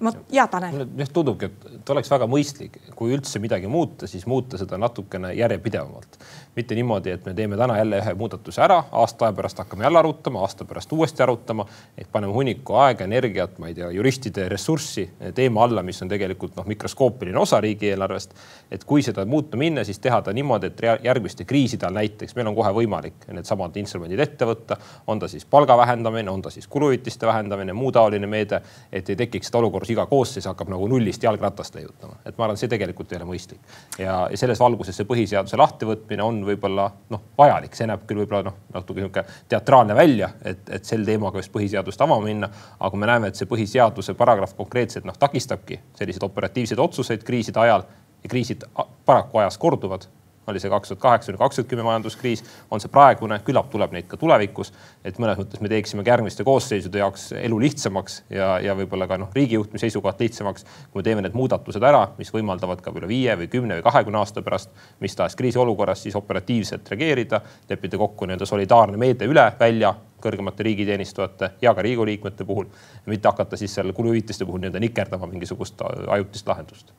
ma, 0.00 0.12
ja 0.32 0.46
Tanel. 0.50 0.84
mulle 0.86 1.06
tundubki, 1.12 1.50
et 1.76 1.90
oleks 1.94 2.10
väga 2.12 2.28
mõistlik, 2.30 2.78
kui 2.96 3.14
üldse 3.16 3.42
midagi 3.42 3.70
muuta, 3.70 4.08
siis 4.10 4.26
muuta 4.30 4.60
seda 4.60 4.78
natukene 4.80 5.32
järjepidevamalt 5.36 6.18
mitte 6.56 6.74
niimoodi, 6.74 7.10
et 7.10 7.24
me 7.24 7.34
teeme 7.34 7.56
täna 7.56 7.76
jälle 7.78 7.98
ühe 8.02 8.14
muudatuse 8.14 8.60
ära, 8.62 8.82
aasta 8.92 9.24
aja 9.24 9.32
pärast 9.32 9.58
hakkame 9.58 9.84
jälle 9.84 9.98
arutama, 9.98 10.40
aasta 10.40 10.64
pärast 10.64 10.92
uuesti 10.92 11.22
arutama. 11.22 11.66
ehk 11.98 12.08
paneme 12.12 12.32
hunniku 12.32 12.74
aega, 12.74 13.04
energiat, 13.04 13.58
ma 13.58 13.68
ei 13.68 13.74
tea, 13.74 13.90
juristide 13.90 14.48
ressurssi 14.48 15.10
teema 15.34 15.64
alla, 15.64 15.82
mis 15.82 16.02
on 16.02 16.08
tegelikult 16.08 16.56
noh, 16.56 16.66
mikroskoopiline 16.66 17.38
osa 17.38 17.60
riigieelarvest. 17.60 18.34
et 18.70 18.84
kui 18.84 19.02
seda 19.02 19.24
muuta 19.24 19.56
minna, 19.56 19.84
siis 19.84 19.98
teha 19.98 20.22
ta 20.22 20.32
niimoodi, 20.32 20.66
et 20.66 20.80
järgmiste 21.04 21.44
kriiside 21.44 21.86
all 21.86 21.96
näiteks 21.96 22.36
meil 22.36 22.46
on 22.46 22.54
kohe 22.54 22.72
võimalik 22.72 23.26
needsamad 23.32 23.76
instrumendid 23.76 24.20
ette 24.20 24.44
võtta. 24.44 24.76
on 25.06 25.18
ta 25.18 25.28
siis 25.28 25.44
palga 25.44 25.76
vähendamine, 25.76 26.30
on 26.30 26.42
ta 26.42 26.50
siis 26.50 26.68
kuluhüvitiste 26.68 27.26
vähendamine, 27.26 27.72
muu 27.72 27.92
taoline 27.92 28.26
meede, 28.26 28.60
et 28.92 29.08
ei 29.08 29.16
tekiks 29.16 29.46
seda 29.46 29.58
olukorras, 29.58 29.90
iga 29.90 30.06
koosseis 30.06 30.44
hakkab 30.46 30.68
nagu 30.68 30.88
nullist 30.88 31.22
jalgratast 31.22 31.74
leiutama. 31.74 32.16
et 32.26 32.38
ma 32.38 32.44
arvan, 32.44 32.56
see 32.56 32.68
tegelikult 32.68 33.12
ei 33.12 33.22
ole 33.22 33.30
mõistlik. 33.32 33.60
ja, 33.98 34.28
ja 34.30 34.36
selles 34.36 34.60
valguses 34.60 34.96
see 34.96 35.08
põhiseaduse 35.08 35.56
lahtivõtmine 35.56 36.22
on 36.22 36.41
on 36.42 36.48
võib-olla 36.50 36.88
noh, 37.12 37.22
vajalik, 37.38 37.74
see 37.76 37.86
näeb 37.88 38.04
küll 38.08 38.22
võib-olla 38.22 38.50
noh, 38.50 38.58
natuke 38.74 39.00
niisugune 39.00 39.24
teatraalne 39.48 39.96
välja, 39.96 40.32
et, 40.44 40.62
et 40.78 40.88
sel 40.88 41.06
teemaga 41.06 41.40
just 41.42 41.52
põhiseadust 41.54 42.02
avama 42.02 42.26
minna. 42.26 42.50
aga 42.80 42.98
me 42.98 43.10
näeme, 43.10 43.30
et 43.30 43.38
see 43.38 43.50
põhiseaduse 43.50 44.16
paragrahv 44.18 44.56
konkreetselt 44.58 45.06
noh, 45.08 45.18
takistabki 45.18 45.80
selliseid 45.98 46.26
operatiivseid 46.26 46.82
otsuseid 46.82 47.24
kriiside 47.24 47.62
ajal 47.62 47.86
ja 48.22 48.30
kriisid 48.30 48.66
paraku 49.06 49.42
ajas 49.42 49.58
korduvad 49.58 50.06
oli 50.46 50.60
see 50.60 50.70
kaks 50.70 50.92
tuhat 50.92 51.02
kaheksa, 51.02 51.36
kaks 51.38 51.60
tuhat 51.60 51.70
kümme 51.70 51.84
majanduskriis, 51.86 52.44
on 52.70 52.80
see 52.82 52.90
praegune, 52.92 53.38
küllap 53.46 53.70
tuleb 53.70 53.94
neid 53.94 54.08
ka 54.10 54.16
tulevikus. 54.20 54.72
et 55.04 55.18
mõnes 55.18 55.38
mõttes 55.38 55.60
me 55.60 55.68
teeksime 55.68 56.04
ka 56.04 56.14
järgmiste 56.14 56.44
koosseisude 56.44 56.98
jaoks 56.98 57.32
elu 57.38 57.58
lihtsamaks 57.60 58.22
ja, 58.30 58.58
ja 58.62 58.76
võib-olla 58.78 59.08
ka 59.08 59.18
noh, 59.18 59.30
riigijuhtimise 59.34 59.86
seisukohalt 59.86 60.20
lihtsamaks, 60.20 60.66
kui 60.90 61.00
me 61.00 61.06
teeme 61.06 61.22
need 61.22 61.36
muudatused 61.38 61.82
ära, 61.82 62.08
mis 62.18 62.32
võimaldavad 62.34 62.82
ka 62.82 62.94
üle 62.94 63.08
viie 63.08 63.36
või 63.38 63.48
kümne 63.52 63.78
või 63.78 63.86
kahekümne 63.86 64.18
aasta 64.18 64.42
pärast 64.42 64.70
mis 65.00 65.16
tahes 65.16 65.36
kriisiolukorras 65.36 66.02
siis 66.02 66.16
operatiivselt 66.16 66.88
reageerida, 66.90 67.40
leppida 67.68 67.98
kokku 67.98 68.26
nii-öelda 68.26 68.46
solidaarne 68.46 68.96
meede 68.96 69.28
üle 69.30 69.46
välja 69.60 69.94
kõrgemate 70.22 70.62
riigiteenistujate 70.66 71.50
ja 71.62 71.74
ka 71.74 71.82
Riigikogu 71.82 72.06
liikmete 72.06 72.44
puhul, 72.46 72.68
mitte 73.06 73.28
hakata 73.28 73.58
siis 73.58 73.74
seal 73.74 73.92
kuluhüvitiste 73.92 74.46
puhul 74.46 74.62
nii-öelda 74.62 74.82
nikerdama 74.82 75.26
mingisugust 75.26 75.82
ajutist 76.08 76.48
lahendust. 76.48 76.92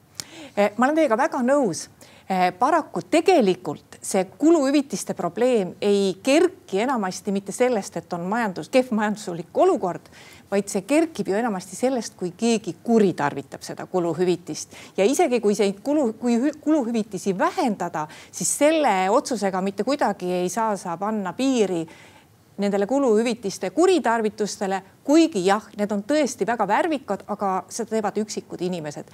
Eh, 0.57 0.71
ma 0.77 0.85
olen 0.85 0.99
teiega 0.99 1.17
väga 1.17 1.39
nõus 1.45 1.87
paraku 2.59 3.01
tegelikult 3.11 3.97
see 4.01 4.25
kuluhüvitiste 4.37 5.13
probleem 5.13 5.73
ei 5.81 6.15
kerki 6.23 6.79
enamasti 6.79 7.31
mitte 7.31 7.51
sellest, 7.51 7.97
et 7.97 8.13
on 8.13 8.21
majandus, 8.27 8.69
kehv 8.69 8.93
majanduslik 8.95 9.57
olukord, 9.57 10.07
vaid 10.51 10.69
see 10.71 10.85
kerkib 10.87 11.27
ju 11.31 11.35
enamasti 11.39 11.75
sellest, 11.75 12.15
kui 12.19 12.31
keegi 12.37 12.75
kuritarvitab 12.83 13.63
seda 13.65 13.85
kuluhüvitist. 13.91 14.75
Ja 14.97 15.05
isegi 15.05 15.39
kui 15.43 15.55
see 15.55 15.73
kulu, 15.83 16.13
kui 16.19 16.39
kuluhüvitisi 16.61 17.37
vähendada, 17.37 18.07
siis 18.31 18.57
selle 18.57 19.09
otsusega 19.09 19.61
mitte 19.61 19.83
kuidagi 19.83 20.31
ei 20.43 20.49
saa 20.49 20.77
sa 20.77 20.97
panna 20.97 21.33
piiri 21.33 21.83
nendele 22.57 22.85
kuluhüvitiste 22.87 23.69
kuritarvitustele, 23.73 24.81
kuigi 25.03 25.45
jah, 25.45 25.63
need 25.77 25.91
on 25.91 26.03
tõesti 26.07 26.45
väga 26.47 26.67
värvikad, 26.69 27.25
aga 27.27 27.63
seda 27.69 27.95
teevad 27.95 28.19
üksikud 28.21 28.61
inimesed 28.61 29.09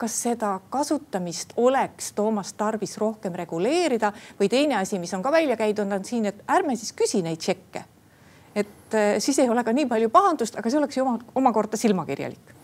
kas 0.00 0.16
seda 0.24 0.54
kasutamist 0.72 1.52
oleks 1.60 2.12
Toomas 2.16 2.54
tarvis 2.58 2.96
rohkem 3.00 3.36
reguleerida? 3.36 4.12
Või 4.40 4.48
teine 4.52 4.80
asi, 4.80 4.98
mis 5.02 5.12
on 5.16 5.24
ka 5.24 5.32
välja 5.34 5.58
käidud, 5.60 5.90
on 5.92 6.06
siin, 6.06 6.30
et 6.30 6.40
ärme 6.48 6.76
siis 6.78 6.94
küsi 6.96 7.22
neid 7.26 7.40
tšekke. 7.40 7.84
et 8.54 8.94
äh, 8.98 9.18
siis 9.22 9.38
ei 9.38 9.48
ole 9.48 9.62
ka 9.64 9.72
nii 9.72 9.86
palju 9.86 10.08
pahandust, 10.10 10.56
aga 10.58 10.70
see 10.70 10.78
oleks 10.80 10.96
ju 10.96 11.04
oma, 11.04 11.20
omakorda 11.38 11.78
silmakirjalik. 11.78 12.56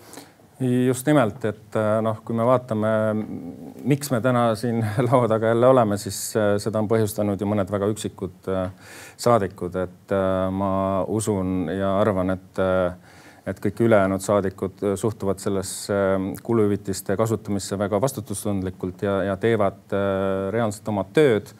Just 0.58 1.06
nimelt, 1.06 1.44
et 1.44 1.76
äh, 1.76 2.00
noh, 2.02 2.22
kui 2.24 2.34
me 2.34 2.46
vaatame, 2.48 2.90
miks 3.84 4.10
me 4.10 4.20
täna 4.24 4.48
siin 4.58 4.80
laua 5.06 5.28
taga 5.28 5.52
jälle 5.52 5.68
oleme, 5.68 5.98
siis 6.00 6.18
äh, 6.34 6.56
seda 6.62 6.80
on 6.82 6.88
põhjustanud 6.90 7.40
ju 7.40 7.46
mõned 7.46 7.70
väga 7.70 7.90
üksikud 7.92 8.50
saadikud, 9.16 9.76
et 9.84 10.16
ma 10.52 10.70
usun 11.06 11.68
ja 11.70 11.98
arvan, 12.00 12.34
et 12.34 12.64
et 13.46 13.60
kõik 13.62 13.84
ülejäänud 13.86 14.22
saadikud 14.22 14.82
äh, 14.82 14.96
suhtuvad 14.98 15.38
sellesse 15.42 15.94
ähm, 15.94 16.32
kuluhüvitiste 16.42 17.16
kasutamisse 17.16 17.78
väga 17.78 18.00
vastutustundlikult 18.02 19.06
ja, 19.06 19.20
ja 19.30 19.36
teevad 19.40 19.94
äh, 19.94 20.50
reaalselt 20.54 20.88
oma 20.90 21.06
tööd 21.14 21.52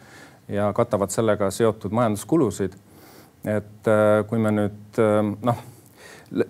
ja 0.50 0.72
katavad 0.74 1.14
sellega 1.14 1.50
seotud 1.50 1.94
majanduskulusid. 1.94 2.74
et 3.46 3.88
äh, 3.90 4.26
kui 4.26 4.42
me 4.42 4.50
nüüd 4.50 5.00
noh, 5.46 5.62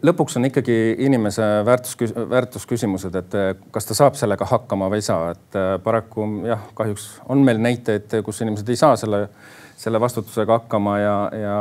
lõpuks 0.09 0.38
on 0.40 0.49
ikkagi 0.49 0.97
inimese 1.05 1.45
väärtus, 1.69 2.14
väärtusküsimused, 2.31 3.21
et 3.21 3.37
kas 3.73 3.85
ta 3.85 3.97
saab 3.99 4.16
sellega 4.16 4.49
hakkama 4.49 4.88
või 4.88 5.02
ei 5.02 5.05
saa, 5.05 5.35
et 5.35 5.59
paraku 5.85 6.25
jah, 6.49 6.64
kahjuks 6.75 7.07
on 7.28 7.45
meil 7.45 7.61
näiteid, 7.61 8.16
kus 8.25 8.40
inimesed 8.40 8.73
ei 8.73 8.81
saa 8.81 8.97
selle 8.97 9.26
selle 9.76 10.00
vastutusega 10.00 10.57
hakkama 10.57 10.95
ja, 10.99 11.16
ja, 11.37 11.57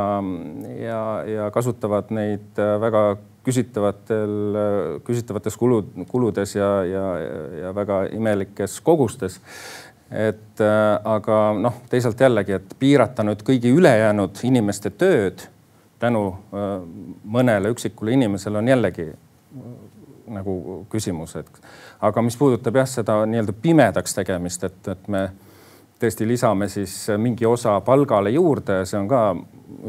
ja, 0.80 1.00
ja 1.28 1.50
kasutavad 1.52 2.08
neid 2.16 2.56
väga 2.80 3.02
küsitavatel, 3.46 4.60
küsitavates 5.06 5.56
kulud, 5.56 5.92
kuludes 6.10 6.56
ja, 6.56 6.70
ja, 6.84 7.04
ja 7.62 7.74
väga 7.74 8.04
imelikes 8.16 8.80
kogustes. 8.84 9.40
et 10.10 10.60
äh, 10.62 11.00
aga 11.04 11.36
noh, 11.58 11.80
teisalt 11.90 12.20
jällegi, 12.20 12.52
et 12.60 12.74
piirata 12.78 13.24
nüüd 13.26 13.40
kõigi 13.46 13.72
ülejäänud 13.74 14.38
inimeste 14.46 14.92
tööd 14.94 15.48
tänu 15.98 16.28
äh, 16.30 16.76
mõnele 17.24 17.72
üksikule 17.74 18.14
inimesele 18.14 18.58
on 18.58 18.68
jällegi 18.68 19.08
äh, 19.10 19.64
nagu 20.36 20.84
küsimus, 20.90 21.36
et 21.36 21.50
aga 22.00 22.22
mis 22.22 22.36
puudutab 22.38 22.78
jah, 22.82 22.88
seda 22.90 23.18
nii-öelda 23.26 23.54
pimedaks 23.62 24.14
tegemist, 24.14 24.64
et, 24.66 24.78
et 24.94 25.08
me 25.08 25.26
tõesti 26.00 26.26
lisame 26.28 26.68
siis 26.68 26.94
mingi 27.18 27.46
osa 27.46 27.78
palgale 27.80 28.30
juurde, 28.34 28.82
see 28.86 28.98
on 29.00 29.08
ka 29.10 29.22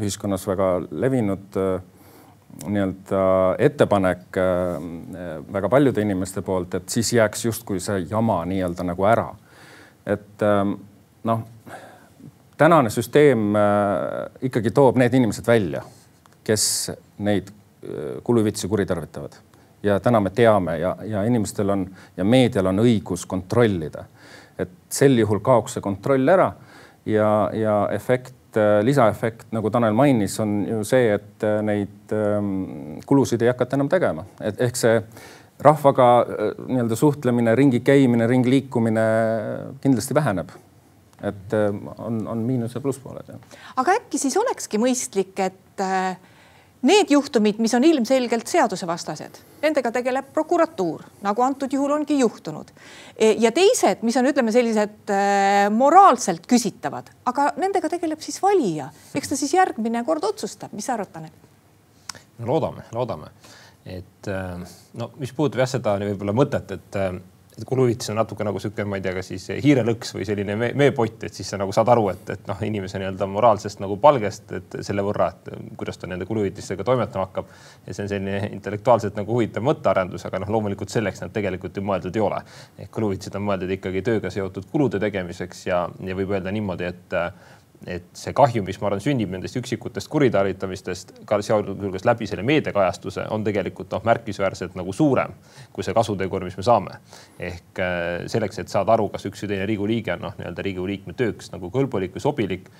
ühiskonnas 0.00 0.46
väga 0.48 0.72
levinud 0.90 1.58
äh, 1.60 1.78
nii-öelda 2.66 3.20
ettepanek 3.58 4.36
äh, 4.36 4.82
väga 5.52 5.68
paljude 5.68 6.02
inimeste 6.02 6.42
poolt, 6.42 6.74
et 6.74 6.88
siis 6.88 7.12
jääks 7.12 7.44
justkui 7.44 7.80
see 7.80 8.06
jama 8.10 8.40
nii-öelda 8.44 8.86
nagu 8.86 9.04
ära. 9.04 9.28
et 10.06 10.42
ähm, 10.42 10.72
noh, 11.24 11.42
tänane 12.56 12.90
süsteem 12.90 13.54
äh, 13.56 13.62
ikkagi 14.42 14.70
toob 14.70 14.96
need 14.96 15.14
inimesed 15.14 15.46
välja, 15.46 15.82
kes 16.44 16.90
neid 17.18 17.50
äh, 17.50 18.22
kuluhüvitisi 18.22 18.68
kuritarvitavad 18.68 19.38
ja 19.82 20.00
täna 20.00 20.20
me 20.20 20.30
teame 20.30 20.78
ja, 20.78 20.96
ja 21.04 21.22
inimestel 21.22 21.70
on 21.70 21.86
ja 22.16 22.24
meedial 22.24 22.66
on 22.66 22.82
õigus 22.82 23.26
kontrollida. 23.26 24.04
et 24.58 24.70
sel 24.90 25.18
juhul 25.18 25.38
kaoks 25.38 25.76
see 25.76 25.82
kontroll 25.82 26.28
ära 26.28 26.52
ja, 27.06 27.50
ja 27.54 27.76
efekt 27.94 28.34
Äh, 28.56 28.80
lisaefekt, 28.84 29.50
nagu 29.52 29.68
Tanel 29.70 29.92
mainis, 29.92 30.38
on 30.40 30.62
ju 30.64 30.78
see, 30.88 31.10
et 31.18 31.44
äh, 31.44 31.58
neid 31.60 32.12
ähm, 32.16 32.96
kulusid 33.04 33.42
ei 33.44 33.50
hakata 33.50 33.76
enam 33.76 33.90
tegema, 33.92 34.24
et 34.40 34.62
ehk 34.64 34.78
see 34.80 34.94
rahvaga 35.60 36.06
äh, 36.22 36.62
nii-öelda 36.70 36.96
suhtlemine, 36.96 37.52
ringi 37.58 37.82
käimine, 37.84 38.24
ringi 38.30 38.48
liikumine 38.54 39.04
kindlasti 39.84 40.16
väheneb 40.16 40.54
et 41.28 41.54
on, 41.98 42.22
on 42.30 42.42
miinus 42.46 42.76
ja 42.76 42.80
plusspooled. 42.80 43.28
aga 43.82 43.96
äkki 43.98 44.20
siis 44.22 44.36
olekski 44.38 44.78
mõistlik, 44.80 45.34
et 45.42 45.82
Need 46.86 47.10
juhtumid, 47.10 47.56
mis 47.58 47.72
on 47.74 47.82
ilmselgelt 47.82 48.46
seadusevastased, 48.46 49.40
nendega 49.64 49.90
tegeleb 49.90 50.28
prokuratuur, 50.34 51.02
nagu 51.24 51.42
antud 51.42 51.72
juhul 51.74 51.96
ongi 51.96 52.20
juhtunud. 52.20 52.70
E, 53.16 53.32
ja 53.42 53.50
teised, 53.54 54.04
mis 54.06 54.14
on, 54.20 54.28
ütleme 54.30 54.54
sellised 54.54 55.10
äh, 55.10 55.66
moraalselt 55.74 56.46
küsitavad, 56.46 57.10
aga 57.26 57.48
nendega 57.58 57.90
tegeleb 57.90 58.22
siis 58.22 58.38
valija. 58.42 58.92
eks 59.18 59.32
ta 59.32 59.40
siis 59.40 59.56
järgmine 59.56 60.04
kord 60.06 60.28
otsustab, 60.30 60.70
mis 60.76 60.86
sa 60.86 60.94
arvad, 60.94 61.10
Tanel? 61.16 61.34
loodame, 62.46 62.86
loodame, 62.94 63.32
et 63.82 64.30
äh, 64.30 64.78
no 64.94 65.10
mis 65.18 65.34
puudutab 65.34 65.64
jah 65.64 65.72
seda 65.74 65.96
võib-olla 66.04 66.36
mõtet, 66.36 66.78
et 66.78 67.02
et 67.58 67.64
kuluhüvitis 67.66 68.12
on 68.12 68.18
natuke 68.20 68.44
nagu 68.46 68.60
sihuke, 68.62 68.84
ma 68.86 68.98
ei 68.98 69.02
tea, 69.02 69.12
kas 69.16 69.30
siis 69.32 69.48
hiirelõks 69.64 70.14
või 70.14 70.26
selline 70.28 70.54
me 70.58 70.70
meepott, 70.78 71.24
et 71.26 71.34
siis 71.34 71.48
sa 71.50 71.58
nagu 71.58 71.74
saad 71.74 71.90
aru, 71.90 72.06
et, 72.12 72.30
et 72.36 72.46
noh, 72.46 72.60
inimese 72.62 73.00
nii-öelda 73.02 73.26
moraalsest 73.30 73.82
nagu 73.82 73.96
palgest, 74.02 74.52
et 74.54 74.78
selle 74.86 75.02
võrra, 75.06 75.30
et 75.34 75.50
kuidas 75.80 75.98
ta 75.98 76.10
nende 76.10 76.28
kuluhüvitistega 76.28 76.86
toimetama 76.86 77.26
hakkab. 77.26 77.50
ja 77.86 77.94
see 77.94 78.06
on 78.06 78.12
selline 78.12 78.52
intellektuaalselt 78.54 79.18
nagu 79.18 79.34
huvitav 79.34 79.66
mõttearendus, 79.66 80.26
aga 80.28 80.42
noh, 80.44 80.54
loomulikult 80.54 80.94
selleks 80.94 81.24
nad 81.24 81.34
tegelikult 81.34 81.76
ju 81.76 81.82
mõeldud 81.82 82.16
ei 82.16 82.24
ole. 82.24 82.40
ehk 82.78 82.92
kuluhüvitised 82.94 83.34
on 83.40 83.46
mõeldud 83.50 83.74
ikkagi 83.78 84.04
tööga 84.06 84.30
seotud 84.30 84.70
kulude 84.70 85.02
tegemiseks 85.02 85.66
ja, 85.66 85.84
ja 86.06 86.18
võib 86.18 86.36
öelda 86.36 86.54
niimoodi, 86.54 86.92
et 86.94 87.18
et 87.86 88.08
see 88.18 88.34
kahju, 88.34 88.62
mis 88.66 88.78
ma 88.82 88.88
arvan, 88.88 89.02
sünnib 89.02 89.30
nendest 89.30 89.56
üksikutest 89.60 90.10
kuritarvitamistest, 90.10 91.12
ka 91.28 91.38
sealhulgas 91.44 92.06
läbi 92.08 92.26
selle 92.26 92.42
meediakajastuse, 92.46 93.28
on 93.34 93.44
tegelikult 93.46 93.92
noh, 93.94 94.02
märkimisväärselt 94.08 94.74
nagu 94.78 94.92
suurem 94.96 95.36
kui 95.72 95.86
see 95.86 95.94
kasutegur, 95.94 96.42
mis 96.46 96.56
me 96.58 96.64
saame. 96.66 96.98
ehk 97.38 97.82
äh, 97.84 98.26
selleks, 98.26 98.58
et 98.58 98.72
saada 98.72 98.96
aru, 98.96 99.08
kas 99.14 99.28
üks 99.30 99.44
või 99.44 99.52
teine 99.52 99.68
Riigikogu 99.70 99.90
liige 99.92 100.16
on 100.16 100.26
noh, 100.26 100.34
nii-öelda 100.40 100.64
Riigikogu 100.66 100.90
liikme 100.90 101.14
tööks 101.18 101.52
nagu 101.54 101.70
kõlbulik 101.74 102.16
või 102.16 102.24
sobilik, 102.24 102.70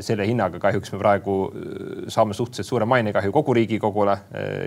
selle 0.00 0.26
hinnaga 0.28 0.60
kahjuks 0.62 0.92
me 0.94 1.00
praegu 1.00 1.36
äh, 1.48 2.06
saame 2.12 2.34
suhteliselt 2.34 2.68
suure 2.68 2.86
mainekahju 2.86 3.32
kogu 3.34 3.54
Riigikogule 3.56 4.16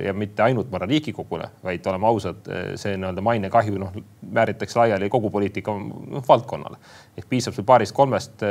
ja 0.04 0.14
mitte 0.14 0.44
ainult, 0.44 0.70
ma 0.72 0.80
arvan, 0.80 0.92
Riigikogule, 0.92 1.50
vaid 1.64 1.86
oleme 1.88 2.08
ausad, 2.10 2.50
see 2.80 2.98
nii-öelda 2.98 3.24
mainekahju 3.24 3.80
noh, 3.80 3.94
määritakse 4.36 4.80
laiali 4.80 5.10
kogu 5.12 5.32
poliitika 5.32 5.74
noh, 5.76 6.24
valdkonnale. 6.28 6.80
ehk 7.18 7.28
piisab 7.30 7.56
sul 7.56 7.66
paarist-kolmest 7.68 8.44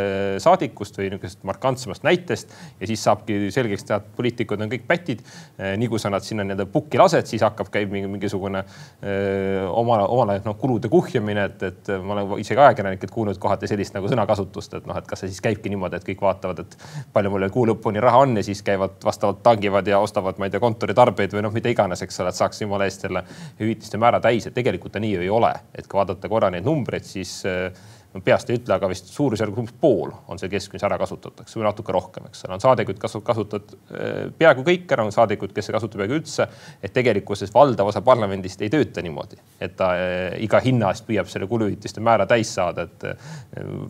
saadikust 0.45 0.99
või 0.99 1.09
niisugusest 1.09 1.45
markantsemast 1.49 2.05
näitest 2.07 2.55
ja 2.81 2.88
siis 2.88 3.05
saabki 3.05 3.38
selgeks 3.55 3.87
teha, 3.88 4.00
et 4.00 4.09
poliitikud 4.17 4.61
on 4.61 4.71
kõik 4.73 4.85
pätid. 4.88 5.23
Nii 5.59 5.88
kui 5.88 6.00
sa 6.00 6.11
nad 6.12 6.25
sinna 6.25 6.45
nii-öelda 6.47 6.69
pukki 6.73 7.00
lased, 7.00 7.28
siis 7.31 7.45
hakkab, 7.45 7.71
käib 7.73 7.93
mingi, 7.93 8.11
mingisugune 8.11 8.64
öö, 9.02 9.67
oma, 9.69 10.00
omale 10.07 10.38
noh, 10.45 10.57
kulude 10.61 10.90
kuhjamine, 10.93 11.49
et, 11.50 11.62
et 11.71 11.93
ma 12.05 12.17
olen 12.17 12.43
isegi 12.43 12.61
ajakirjanikelt 12.64 13.14
kuulnud 13.14 13.40
kohati 13.43 13.71
sellist 13.71 13.97
nagu 13.97 14.11
sõnakasutust, 14.11 14.78
et 14.78 14.88
noh, 14.88 14.99
et 14.99 15.09
kas 15.09 15.25
see 15.25 15.33
siis 15.33 15.45
käibki 15.45 15.73
niimoodi, 15.73 15.99
et 15.99 16.09
kõik 16.09 16.23
vaatavad, 16.25 16.38
et 16.45 16.76
palju 17.12 17.33
mul 17.33 17.49
kuu 17.52 17.66
lõpuni 17.71 18.02
raha 18.02 18.23
on 18.25 18.37
ja 18.37 18.45
siis 18.47 18.62
käivad 18.66 18.99
vastavalt 19.04 19.42
tangivad 19.42 19.87
ja 19.87 19.99
ostavad, 20.02 20.38
ma 20.38 20.49
ei 20.49 20.54
tea, 20.54 20.62
kontoritarbeid 20.62 21.35
või 21.37 21.45
noh, 21.47 21.54
mida 21.54 21.73
iganes, 21.73 22.02
eks 22.04 22.21
ole, 22.23 22.33
et 22.33 22.38
saaks 22.38 22.62
jumala 22.62 22.88
eest 22.88 23.07
selle 23.07 23.25
hüvitiste 23.61 24.00
määra 24.00 24.21
täis, 24.25 24.47
et 24.47 24.57
tegelikult 24.57 24.95
ta 24.95 25.02
nii 25.02 25.14
ju 25.16 25.26
ei 25.26 25.30
ole, 25.33 25.52
et 25.75 25.87
kui 25.87 25.99
vaadata 26.00 26.28
korra 26.28 26.50
neid 26.54 26.66
numbreid, 26.66 27.07
siis 27.09 27.40
äh, 27.49 27.73
ma 28.15 28.23
peast 28.25 28.49
ei 28.49 28.57
ütle, 28.57 28.73
aga 28.79 28.88
vist 28.88 29.11
suurusjärgus 29.12 29.61
umbes 29.61 29.75
pool 29.81 30.12
on 30.33 30.41
see 30.41 30.49
keskmise 30.53 30.87
ära 30.88 30.97
kasutatakse 31.00 31.59
või 31.59 31.67
natuke 31.67 31.93
rohkem, 31.93 32.29
eks 32.31 32.47
ole. 32.47 32.57
on 32.57 32.62
saadikuid 32.62 33.00
kasutad 33.03 33.75
äh, 33.75 34.31
peaaegu 34.38 34.65
kõik 34.67 34.95
ära, 34.97 35.05
on 35.05 35.12
saadikuid, 35.12 35.53
kes 35.57 35.69
ei 35.69 35.77
kasuta 35.77 36.00
peaaegu 36.00 36.17
üldse. 36.17 36.49
et 36.83 36.95
tegelikkuses 36.97 37.53
valdav 37.55 37.91
osa 37.93 38.00
parlamendist 38.05 38.65
ei 38.65 38.73
tööta 38.73 39.05
niimoodi, 39.05 39.37
et 39.61 39.77
ta 39.77 39.91
äh, 40.00 40.38
iga 40.45 40.61
hinna 40.65 40.93
eest 40.95 41.05
püüab 41.09 41.29
selle 41.29 41.50
kuluhüvitiste 41.50 42.00
määra 42.05 42.27
täis 42.31 42.55
saada, 42.55 42.88
et 42.88 43.09
äh, 43.11 43.33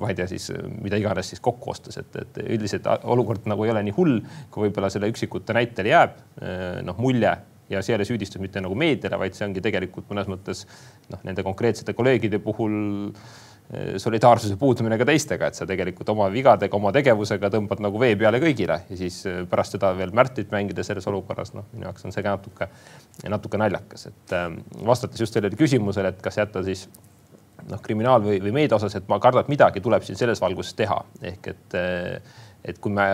ma 0.00 0.10
ei 0.10 0.18
tea 0.18 0.26
siis 0.30 0.50
mida 0.82 0.98
iganes 0.98 1.30
siis 1.30 1.42
kokku 1.44 1.70
ostes, 1.76 2.00
et, 2.02 2.18
et 2.18 2.42
üldiselt 2.48 2.90
olukord 3.04 3.46
nagu 3.50 3.66
ei 3.66 3.74
ole 3.74 3.86
nii 3.86 3.96
hull, 3.96 4.18
kui 4.50 4.66
võib-olla 4.66 4.90
selle 4.90 5.10
üksikute 5.12 5.54
näitel 5.54 5.92
jääb 5.92 6.18
noh 6.84 6.98
mulje 6.98 7.30
ja 7.68 7.80
see 7.82 7.92
ei 7.92 7.98
ole 7.98 8.06
süüdistus 8.08 8.40
mitte 8.40 8.60
nagu 8.64 8.74
meediale, 8.78 9.18
vaid 9.20 9.36
see 9.36 9.46
ongi 9.46 9.62
tegelikult 9.62 10.08
mõnes 10.10 10.30
mõttes 10.30 10.64
noh, 11.12 11.20
nende 11.26 11.44
konkreetsete 11.46 11.94
kolleegide 11.96 12.40
puhul 12.42 12.78
Eh, 13.18 13.46
solidaarsuse 14.00 14.56
puudumine 14.56 14.96
ka 14.96 15.04
teistega, 15.04 15.50
et 15.50 15.58
sa 15.58 15.66
tegelikult 15.68 16.08
oma 16.08 16.30
vigadega, 16.32 16.76
oma 16.76 16.88
tegevusega 16.94 17.50
tõmbad 17.52 17.82
nagu 17.84 18.00
vee 18.00 18.14
peale 18.16 18.40
kõigile 18.40 18.78
ja 18.88 18.96
siis 18.96 19.18
eh, 19.28 19.42
pärast 19.50 19.76
seda 19.76 19.90
veel 19.98 20.14
Märtit 20.16 20.54
mängida 20.54 20.84
selles 20.86 21.04
olukorras, 21.10 21.52
noh, 21.52 21.66
minu 21.74 21.84
jaoks 21.84 22.08
on 22.08 22.14
see 22.14 22.24
ka 22.24 22.32
natuke, 22.38 22.70
natuke 23.28 23.60
naljakas, 23.60 24.08
et 24.08 24.34
äh, 24.38 24.48
vastates 24.88 25.20
just 25.20 25.36
sellele 25.36 25.60
küsimusele, 25.60 26.14
et 26.14 26.24
kas 26.24 26.40
jätta 26.40 26.64
siis 26.64 26.86
noh, 27.68 27.82
kriminaal 27.84 28.24
või, 28.24 28.40
või 28.40 28.54
meedia 28.62 28.80
osas, 28.80 28.96
et 28.96 29.12
ma 29.12 29.20
kardan, 29.20 29.44
et 29.44 29.52
midagi 29.52 29.84
tuleb 29.84 30.06
siin 30.06 30.16
selles 30.16 30.40
valguses 30.40 30.76
teha, 30.78 31.02
ehk 31.32 31.52
et 31.52 31.80
et 32.68 32.80
kui 32.82 32.90
me 32.92 33.04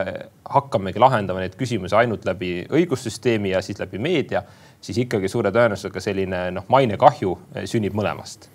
hakkamegi 0.50 0.98
lahendama 0.98 1.42
neid 1.42 1.52
küsimusi 1.58 1.94
ainult 1.98 2.24
läbi 2.26 2.62
õigussüsteemi 2.64 3.52
ja 3.52 3.60
siis 3.62 3.78
läbi 3.82 4.00
meedia, 4.02 4.40
siis 4.80 5.02
ikkagi 5.04 5.28
suure 5.28 5.52
tõenäosusega 5.54 6.00
selline 6.02 6.46
noh, 6.56 6.64
mainekahju 6.72 7.36
sünnib 7.68 7.94
mõlemast 7.94 8.53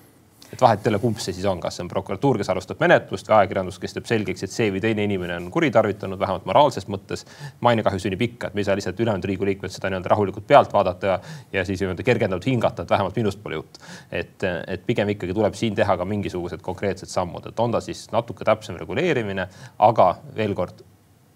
et 0.54 0.62
vahet 0.62 0.86
ei 0.86 0.92
ole, 0.92 1.00
kumb 1.00 1.20
see 1.22 1.36
siis 1.36 1.46
on, 1.50 1.60
kas 1.62 1.78
see 1.78 1.86
on 1.86 1.92
prokuratuur, 1.92 2.40
kes 2.42 2.50
alustab 2.54 2.82
menetlust 2.82 3.30
või 3.30 3.38
ajakirjandus, 3.40 3.80
kes 3.82 3.96
teeb 3.96 4.10
selgeks, 4.10 4.44
et 4.46 4.54
see 4.54 4.72
või 4.74 4.82
teine 4.84 5.06
inimene 5.06 5.38
on 5.38 5.50
kuritarvitanud, 5.54 6.20
vähemalt 6.20 6.48
moraalses 6.50 6.88
mõttes. 6.90 7.26
mainekahju 7.62 8.00
sünnib 8.00 8.22
ikka, 8.22 8.48
et 8.48 8.58
me 8.58 8.62
ei 8.64 8.68
saa 8.68 8.76
lihtsalt 8.80 9.00
ülejäänud 9.00 9.26
Riigikogu 9.26 9.50
liikmed 9.52 9.74
seda 9.74 9.92
nii-öelda 9.92 10.10
rahulikult 10.14 10.48
pealt 10.48 10.74
vaadata 10.74 11.08
ja, 11.08 11.20
ja 11.54 11.66
siis 11.66 11.82
nii-öelda 11.82 12.04
kergendatud 12.04 12.50
hingata, 12.50 12.84
et 12.84 12.90
vähemalt 12.90 13.16
minust 13.16 13.44
pole 13.44 13.60
jutt. 13.60 13.82
et, 14.12 14.44
et 14.68 14.86
pigem 14.86 15.10
ikkagi 15.16 15.34
tuleb 15.34 15.54
siin 15.54 15.76
teha 15.76 15.98
ka 15.98 16.06
mingisugused 16.06 16.62
konkreetsed 16.66 17.10
sammud, 17.10 17.46
et 17.46 17.60
on 17.60 17.72
ta 17.72 17.82
siis 17.82 18.08
natuke 18.12 18.46
täpsem 18.46 18.78
reguleerimine, 18.80 19.48
aga 19.80 20.14
veel 20.36 20.56
kord 20.58 20.84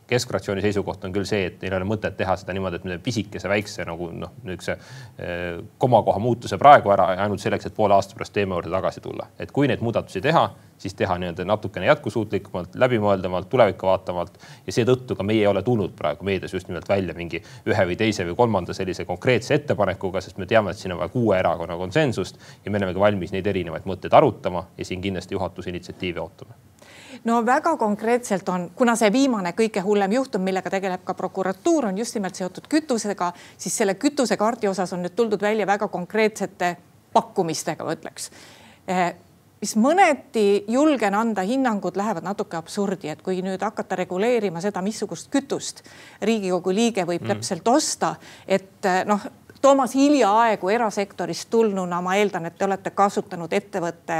keskfraktsiooni 0.07 0.61
seisukoht 0.61 1.05
on 1.05 1.13
küll 1.15 1.27
see, 1.27 1.47
et 1.47 1.61
neil 1.61 1.73
ei 1.73 1.79
ole 1.79 1.87
mõtet 1.87 2.17
teha 2.19 2.35
seda 2.39 2.55
niimoodi, 2.55 2.79
et 2.79 2.87
me 2.87 2.97
pisikese 3.03 3.49
väikse 3.51 3.85
nagu 3.87 4.09
noh, 4.11 4.33
niisuguse 4.43 4.75
eh, 4.75 5.61
komakoha 5.81 6.21
muutuse 6.23 6.59
praegu 6.61 6.91
ära 6.93 7.13
ja 7.15 7.25
ainult 7.25 7.43
selleks, 7.43 7.69
et 7.69 7.75
poole 7.75 7.95
aasta 7.95 8.17
pärast 8.17 8.35
teema 8.35 8.57
juurde 8.57 8.71
tagasi 8.73 9.03
tulla. 9.03 9.29
et 9.39 9.51
kui 9.51 9.67
neid 9.67 9.83
muudatusi 9.85 10.21
teha, 10.21 10.43
siis 10.83 10.95
teha 10.99 11.15
nii-öelda 11.17 11.45
natukene 11.47 11.87
jätkusuutlikumalt, 11.87 12.75
läbimõeldavalt, 12.75 13.47
tulevikku 13.49 13.87
vaatavalt 13.87 14.39
ja 14.67 14.75
seetõttu 14.75 15.15
ka 15.15 15.23
meie 15.23 15.45
ei 15.45 15.47
ole 15.47 15.63
tulnud 15.63 15.95
praegu 15.95 16.27
meedias 16.27 16.53
just 16.53 16.67
nimelt 16.67 16.89
välja 16.89 17.15
mingi 17.15 17.39
ühe 17.69 17.87
või 17.87 17.97
teise 17.99 18.27
või 18.27 18.35
kolmanda 18.35 18.75
sellise 18.75 19.05
konkreetse 19.07 19.55
ettepanekuga, 19.59 20.21
sest 20.21 20.41
me 20.41 20.49
teame, 20.49 20.73
et 20.73 20.81
siin 20.81 20.95
on 20.95 20.99
vaja 20.99 21.13
kuue 21.13 21.39
erakonna 21.39 21.79
konsensust 21.79 22.39
ja 22.65 22.71
me 22.71 22.81
olemegi 22.81 22.99
valmis 22.99 23.31
neid 23.35 23.47
erinevaid 23.47 23.87
mõtteid 23.87 24.19
arutama 24.19 24.67
ja 24.77 24.85
siin 24.85 25.01
kindlasti 25.01 25.39
juhatuse 25.39 25.71
initsiatiivi 25.71 26.19
ootame 26.19 26.72
no 27.23 27.41
väga 27.45 27.75
konkreetselt 27.77 28.49
on, 28.49 28.69
kuna 28.75 28.95
see 28.99 29.12
viimane 29.13 29.53
kõige 29.57 29.83
hullem 29.86 30.17
juhtum, 30.19 30.43
millega 30.45 30.71
tegeleb 30.73 31.03
ka 31.05 31.15
prokuratuur, 31.17 31.89
on 31.91 31.97
just 31.97 32.15
nimelt 32.17 32.36
seotud 32.39 32.67
kütusega, 32.71 33.31
siis 33.57 33.77
selle 33.77 33.95
kütusekaardi 33.99 34.67
osas 34.71 34.93
on 34.93 35.03
nüüd 35.05 35.15
tuldud 35.15 35.41
välja 35.41 35.67
väga 35.67 35.88
konkreetsete 35.88 36.75
pakkumistega, 37.13 37.86
ma 37.86 37.95
ütleks 37.95 38.31
eh, 38.88 39.13
mis 39.63 39.75
mõneti 39.79 40.65
julgen 40.67 41.15
anda 41.15 41.45
hinnangud, 41.47 41.95
lähevad 41.95 42.25
natuke 42.25 42.57
absurdi, 42.59 43.07
et 43.13 43.21
kui 43.23 43.39
nüüd 43.45 43.62
hakata 43.63 43.95
reguleerima 43.95 44.59
seda, 44.63 44.81
missugust 44.83 45.29
kütust 45.31 45.83
Riigikogu 46.21 46.73
liige 46.75 47.05
võib 47.07 47.23
mm. 47.23 47.31
täpselt 47.31 47.71
osta, 47.71 48.15
et 48.47 48.83
eh, 48.89 49.03
noh 49.07 49.23
Toomas 49.63 49.93
hiljaaegu 49.95 50.69
erasektorist 50.69 51.47
tulnuna, 51.49 52.02
ma 52.04 52.17
eeldan, 52.19 52.49
et 52.49 52.58
te 52.60 52.65
olete 52.67 52.91
kasutanud 52.91 53.54
ettevõtte 53.56 54.17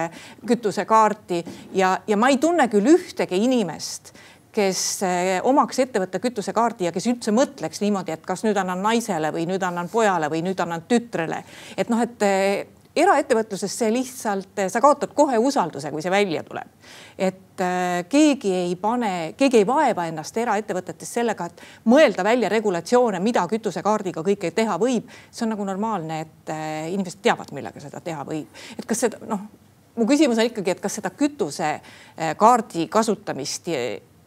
kütusekaarti 0.48 1.42
ja, 1.76 1.98
ja 2.08 2.18
ma 2.18 2.30
ei 2.32 2.38
tunne 2.40 2.70
küll 2.72 2.88
ühtegi 2.94 3.42
inimest 3.44 4.14
kes 4.54 4.80
eh, 5.04 5.40
omaks 5.44 5.82
ettevõtte 5.84 6.22
kütusekaardi 6.24 6.88
ja 6.88 6.94
kes 6.96 7.08
üldse 7.10 7.34
mõtleks 7.36 7.82
niimoodi, 7.84 8.14
et 8.14 8.24
kas 8.26 8.46
nüüd 8.46 8.58
annan 8.62 8.84
naisele 8.86 9.34
või 9.34 9.48
nüüd 9.50 9.66
annan 9.66 9.90
pojale 9.92 10.30
või 10.32 10.44
nüüd 10.46 10.62
annan 10.64 10.86
tütrele. 10.88 11.44
et 11.78 11.90
noh, 11.90 12.02
et 12.06 12.26
eh, 12.28 12.68
eraettevõtluses 12.96 13.74
see 13.78 13.90
lihtsalt, 13.94 14.62
sa 14.70 14.82
kaotad 14.82 15.14
kohe 15.18 15.38
usalduse, 15.42 15.92
kui 15.92 16.02
see 16.02 16.12
välja 16.14 16.44
tuleb. 16.46 16.70
et 17.18 17.62
äh, 17.62 18.06
keegi 18.10 18.54
ei 18.54 18.76
pane, 18.76 19.34
keegi 19.38 19.62
ei 19.62 19.68
vaeva 19.68 20.06
ennast 20.10 20.38
eraettevõtetes 20.38 21.14
sellega, 21.14 21.46
et 21.46 21.62
mõelda 21.90 22.24
välja 22.24 22.50
regulatsioone, 22.50 23.20
mida 23.20 23.46
kütusekaardiga 23.48 24.24
kõike 24.24 24.52
teha 24.52 24.78
võib. 24.78 25.10
see 25.32 25.46
on 25.46 25.54
nagu 25.56 25.66
normaalne, 25.66 26.22
et 26.22 26.54
äh, 26.54 26.94
inimesed 26.94 27.22
teavad, 27.22 27.52
millega 27.52 27.80
seda 27.80 28.02
teha 28.02 28.26
võib. 28.26 28.48
et 28.78 28.86
kas 28.86 29.06
seda 29.08 29.22
noh, 29.26 29.48
mu 29.96 30.06
küsimus 30.10 30.38
on 30.38 30.50
ikkagi, 30.50 30.76
et 30.76 30.84
kas 30.84 31.00
seda 31.00 31.10
kütusekaardi 31.10 32.88
kasutamist 32.90 33.74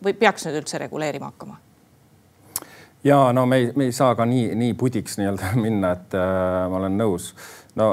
või 0.04 0.18
peaks 0.18 0.46
nüüd 0.46 0.62
üldse 0.62 0.78
reguleerima 0.82 1.30
hakkama? 1.30 1.65
Ja 3.06 3.20
no 3.32 3.46
me 3.46 3.60
ei, 3.60 3.68
me 3.76 3.88
ei 3.88 3.94
saa 3.94 4.14
ka 4.18 4.26
nii, 4.28 4.50
nii 4.58 4.74
pudiks 4.78 5.20
nii-öelda 5.20 5.52
minna, 5.66 5.94
et 5.96 6.18
äh, 6.18 6.64
ma 6.70 6.80
olen 6.80 6.98
nõus. 6.98 7.30
No 7.76 7.90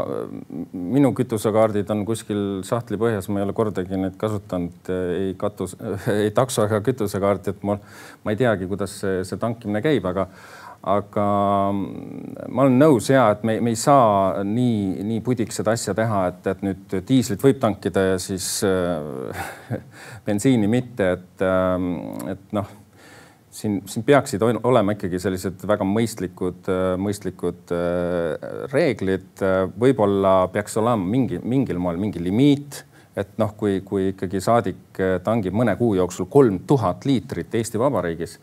minu 0.72 1.12
kütusekaardid 1.12 1.90
on 1.92 2.06
kuskil 2.08 2.62
sahtli 2.64 2.96
põhjas, 3.00 3.28
ma 3.28 3.42
ei 3.42 3.48
ole 3.50 3.56
kordagi 3.58 4.00
neid 4.00 4.16
kasutanud, 4.20 4.92
ei 5.20 5.34
katus, 5.40 5.76
ei 6.24 6.32
takso 6.36 6.68
ega 6.68 6.80
kütusekaarti, 6.86 7.54
et 7.54 7.66
mul, 7.68 7.82
ma 8.24 8.34
ei 8.34 8.40
teagi, 8.40 8.70
kuidas 8.72 9.00
see, 9.04 9.24
see 9.28 9.42
tankimine 9.42 9.84
käib, 9.84 10.08
aga, 10.08 10.30
aga 10.88 11.26
ma 11.76 12.64
olen 12.64 12.80
nõus 12.80 13.10
ja 13.12 13.26
et 13.36 13.44
me, 13.48 13.58
me 13.64 13.74
ei 13.76 13.80
saa 13.80 14.46
nii, 14.48 15.04
nii 15.10 15.20
pudiks 15.26 15.60
seda 15.60 15.76
asja 15.76 15.96
teha, 16.00 16.22
et, 16.32 16.48
et 16.54 16.64
nüüd 16.64 16.96
diislit 17.10 17.44
võib 17.44 17.60
tankida 17.60 18.06
ja 18.14 18.22
siis 18.24 18.48
äh, 18.68 19.44
bensiini 20.30 20.72
mitte, 20.72 21.12
et, 21.18 21.44
äh, 21.44 21.92
et 22.38 22.56
noh 22.56 22.72
siin, 23.54 23.82
siin 23.90 24.06
peaksid 24.08 24.42
olema 24.44 24.96
ikkagi 24.96 25.20
sellised 25.22 25.66
väga 25.70 25.86
mõistlikud, 25.88 26.72
mõistlikud 27.02 27.74
reeglid. 28.74 29.44
võib-olla 29.80 30.48
peaks 30.54 30.80
olema 30.82 31.06
mingi, 31.06 31.38
mingil 31.44 31.82
moel 31.82 32.02
mingi 32.02 32.24
limiit 32.24 32.84
et 33.14 33.36
noh, 33.38 33.52
kui, 33.58 33.84
kui 33.86 34.10
ikkagi 34.10 34.42
saadik 34.42 34.98
tangib 35.24 35.54
mõne 35.54 35.76
kuu 35.78 35.94
jooksul 36.00 36.26
kolm 36.34 36.64
tuhat 36.66 37.06
liitrit 37.06 37.54
Eesti 37.54 37.78
Vabariigis 37.78 38.40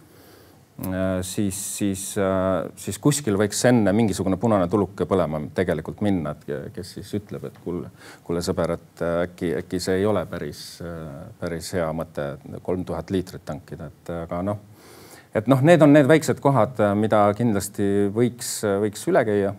Äh, 0.87 1.23
siis, 1.23 1.79
siis, 1.79 2.03
äh, 2.17 2.71
siis 2.77 2.97
kuskil 2.99 3.37
võiks 3.37 3.59
enne 3.69 3.93
mingisugune 3.93 4.39
punane 4.41 4.65
tuluke 4.73 5.05
põlema 5.05 5.43
tegelikult 5.53 6.01
minna, 6.01 6.33
et 6.33 6.73
kes 6.73 6.95
siis 6.97 7.11
ütleb, 7.19 7.45
et 7.51 7.59
kuule, 7.61 7.91
kuule 8.25 8.41
sõber, 8.45 8.73
et 8.79 9.03
äh, 9.05 9.17
äkki, 9.27 9.51
äkki 9.59 9.81
see 9.83 9.99
ei 10.01 10.07
ole 10.09 10.23
päris, 10.31 10.63
päris 11.41 11.69
hea 11.77 11.91
mõte 11.93 12.31
kolm 12.65 12.87
tuhat 12.89 13.13
liitrit 13.13 13.45
tankida, 13.45 13.91
et 13.93 14.13
aga 14.23 14.41
noh, 14.47 14.63
et 15.35 15.47
noh, 15.51 15.63
need 15.63 15.83
on 15.83 15.93
need 15.95 16.09
väiksed 16.11 16.41
kohad, 16.43 16.81
mida 16.99 17.29
kindlasti 17.39 18.09
võiks, 18.15 18.61
võiks 18.83 19.07
üle 19.11 19.25
käia. 19.29 19.55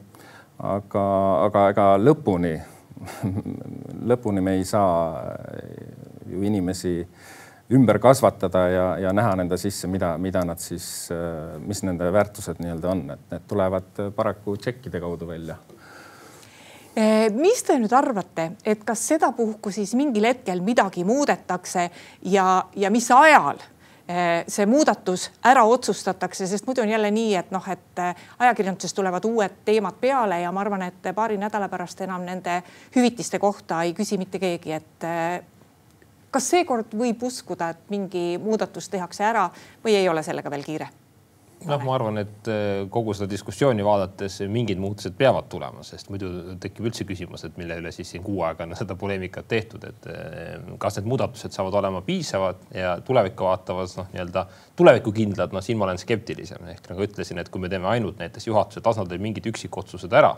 aga, 0.61 1.03
aga 1.47 1.69
ega 1.71 1.85
lõpuni 1.97 2.55
lõpuni 4.11 4.41
me 4.41 4.57
ei 4.59 4.65
saa 4.65 5.21
ju 6.29 6.43
inimesi 6.43 6.99
ümber 7.71 7.99
kasvatada 8.03 8.65
ja, 8.69 8.87
ja 8.99 9.13
näha 9.15 9.35
nende 9.39 9.57
sisse, 9.57 9.87
mida, 9.87 10.17
mida 10.19 10.43
nad 10.45 10.59
siis, 10.59 11.09
mis 11.65 11.83
nende 11.87 12.11
väärtused 12.13 12.59
nii-öelda 12.59 12.89
on, 12.91 13.03
et 13.15 13.31
need 13.31 13.45
tulevad 13.47 14.01
paraku 14.15 14.57
tšekkide 14.59 14.99
kaudu 14.99 15.29
välja 15.29 15.57
mis 17.31 17.61
te 17.63 17.77
nüüd 17.79 17.93
arvate, 17.95 18.49
et 18.67 18.81
kas 18.83 19.05
sedapuhku 19.13 19.71
siis 19.71 19.93
mingil 19.95 20.27
hetkel 20.27 20.59
midagi 20.59 21.05
muudetakse 21.07 21.85
ja, 22.27 22.65
ja 22.75 22.91
mis 22.91 23.07
ajal 23.15 23.61
see 24.47 24.65
muudatus 24.65 25.29
ära 25.45 25.63
otsustatakse, 25.63 26.47
sest 26.47 26.65
muidu 26.67 26.81
on 26.81 26.89
jälle 26.89 27.11
nii, 27.11 27.35
et 27.39 27.51
noh, 27.51 27.67
et 27.69 28.01
eh, 28.01 28.23
ajakirjanduses 28.39 28.93
tulevad 28.93 29.25
uued 29.25 29.61
teemad 29.65 29.99
peale 30.01 30.41
ja 30.41 30.51
ma 30.51 30.61
arvan, 30.61 30.87
et 30.89 31.11
paari 31.15 31.37
nädala 31.37 31.69
pärast 31.69 32.01
enam 32.01 32.25
nende 32.27 32.61
hüvitiste 32.95 33.39
kohta 33.39 33.83
ei 33.83 33.93
küsi 33.97 34.17
mitte 34.17 34.39
keegi, 34.39 34.71
et 34.71 35.09
kas 36.31 36.49
seekord 36.49 36.95
võib 36.97 37.23
uskuda, 37.27 37.69
et 37.75 37.91
mingi 37.91 38.37
muudatus 38.41 38.89
tehakse 38.89 39.27
ära 39.27 39.49
või 39.83 39.99
ei 39.99 40.09
ole 40.09 40.23
sellega 40.23 40.51
veel 40.51 40.63
kiire? 40.65 40.89
Noh, 41.67 41.81
ma 41.85 41.93
arvan, 41.95 42.19
et 42.21 42.49
äh, 42.51 42.83
kogu 42.91 43.13
seda 43.17 43.27
diskussiooni 43.31 43.83
vaadates 43.85 44.39
mingid 44.51 44.79
muutused 44.81 45.15
peavad 45.17 45.47
tulema, 45.51 45.83
sest 45.85 46.09
muidu 46.13 46.55
tekib 46.61 46.87
üldse 46.89 47.05
küsimus, 47.07 47.45
et 47.47 47.59
mille 47.61 47.77
üle 47.81 47.91
siis 47.95 48.13
siin 48.13 48.25
kuu 48.25 48.41
aega 48.47 48.65
on 48.67 48.75
seda 48.81 48.97
poleemikat 48.99 49.49
tehtud, 49.51 49.85
et 49.89 50.09
äh, 50.11 50.55
kas 50.81 50.99
need 50.99 51.09
muudatused 51.11 51.55
saavad 51.55 51.77
olema 51.81 52.03
piisavad 52.05 52.65
ja 52.75 52.95
tulevikku 53.05 53.47
vaatavas 53.49 53.97
noh, 53.99 54.09
nii-öelda 54.15 54.45
tulevikukindlad, 54.79 55.53
noh, 55.55 55.65
siin 55.65 55.79
ma 55.79 55.89
olen 55.89 56.01
skeptilisem. 56.01 56.65
Ehk 56.73 56.91
nagu 56.91 57.05
ütlesin, 57.07 57.41
et 57.41 57.53
kui 57.53 57.61
me 57.63 57.71
teeme 57.71 57.89
ainult 57.91 58.21
näiteks 58.21 58.49
juhatuse 58.49 58.83
tasandil 58.85 59.21
mingid 59.21 59.47
üksikotsused 59.53 60.13
ära 60.17 60.35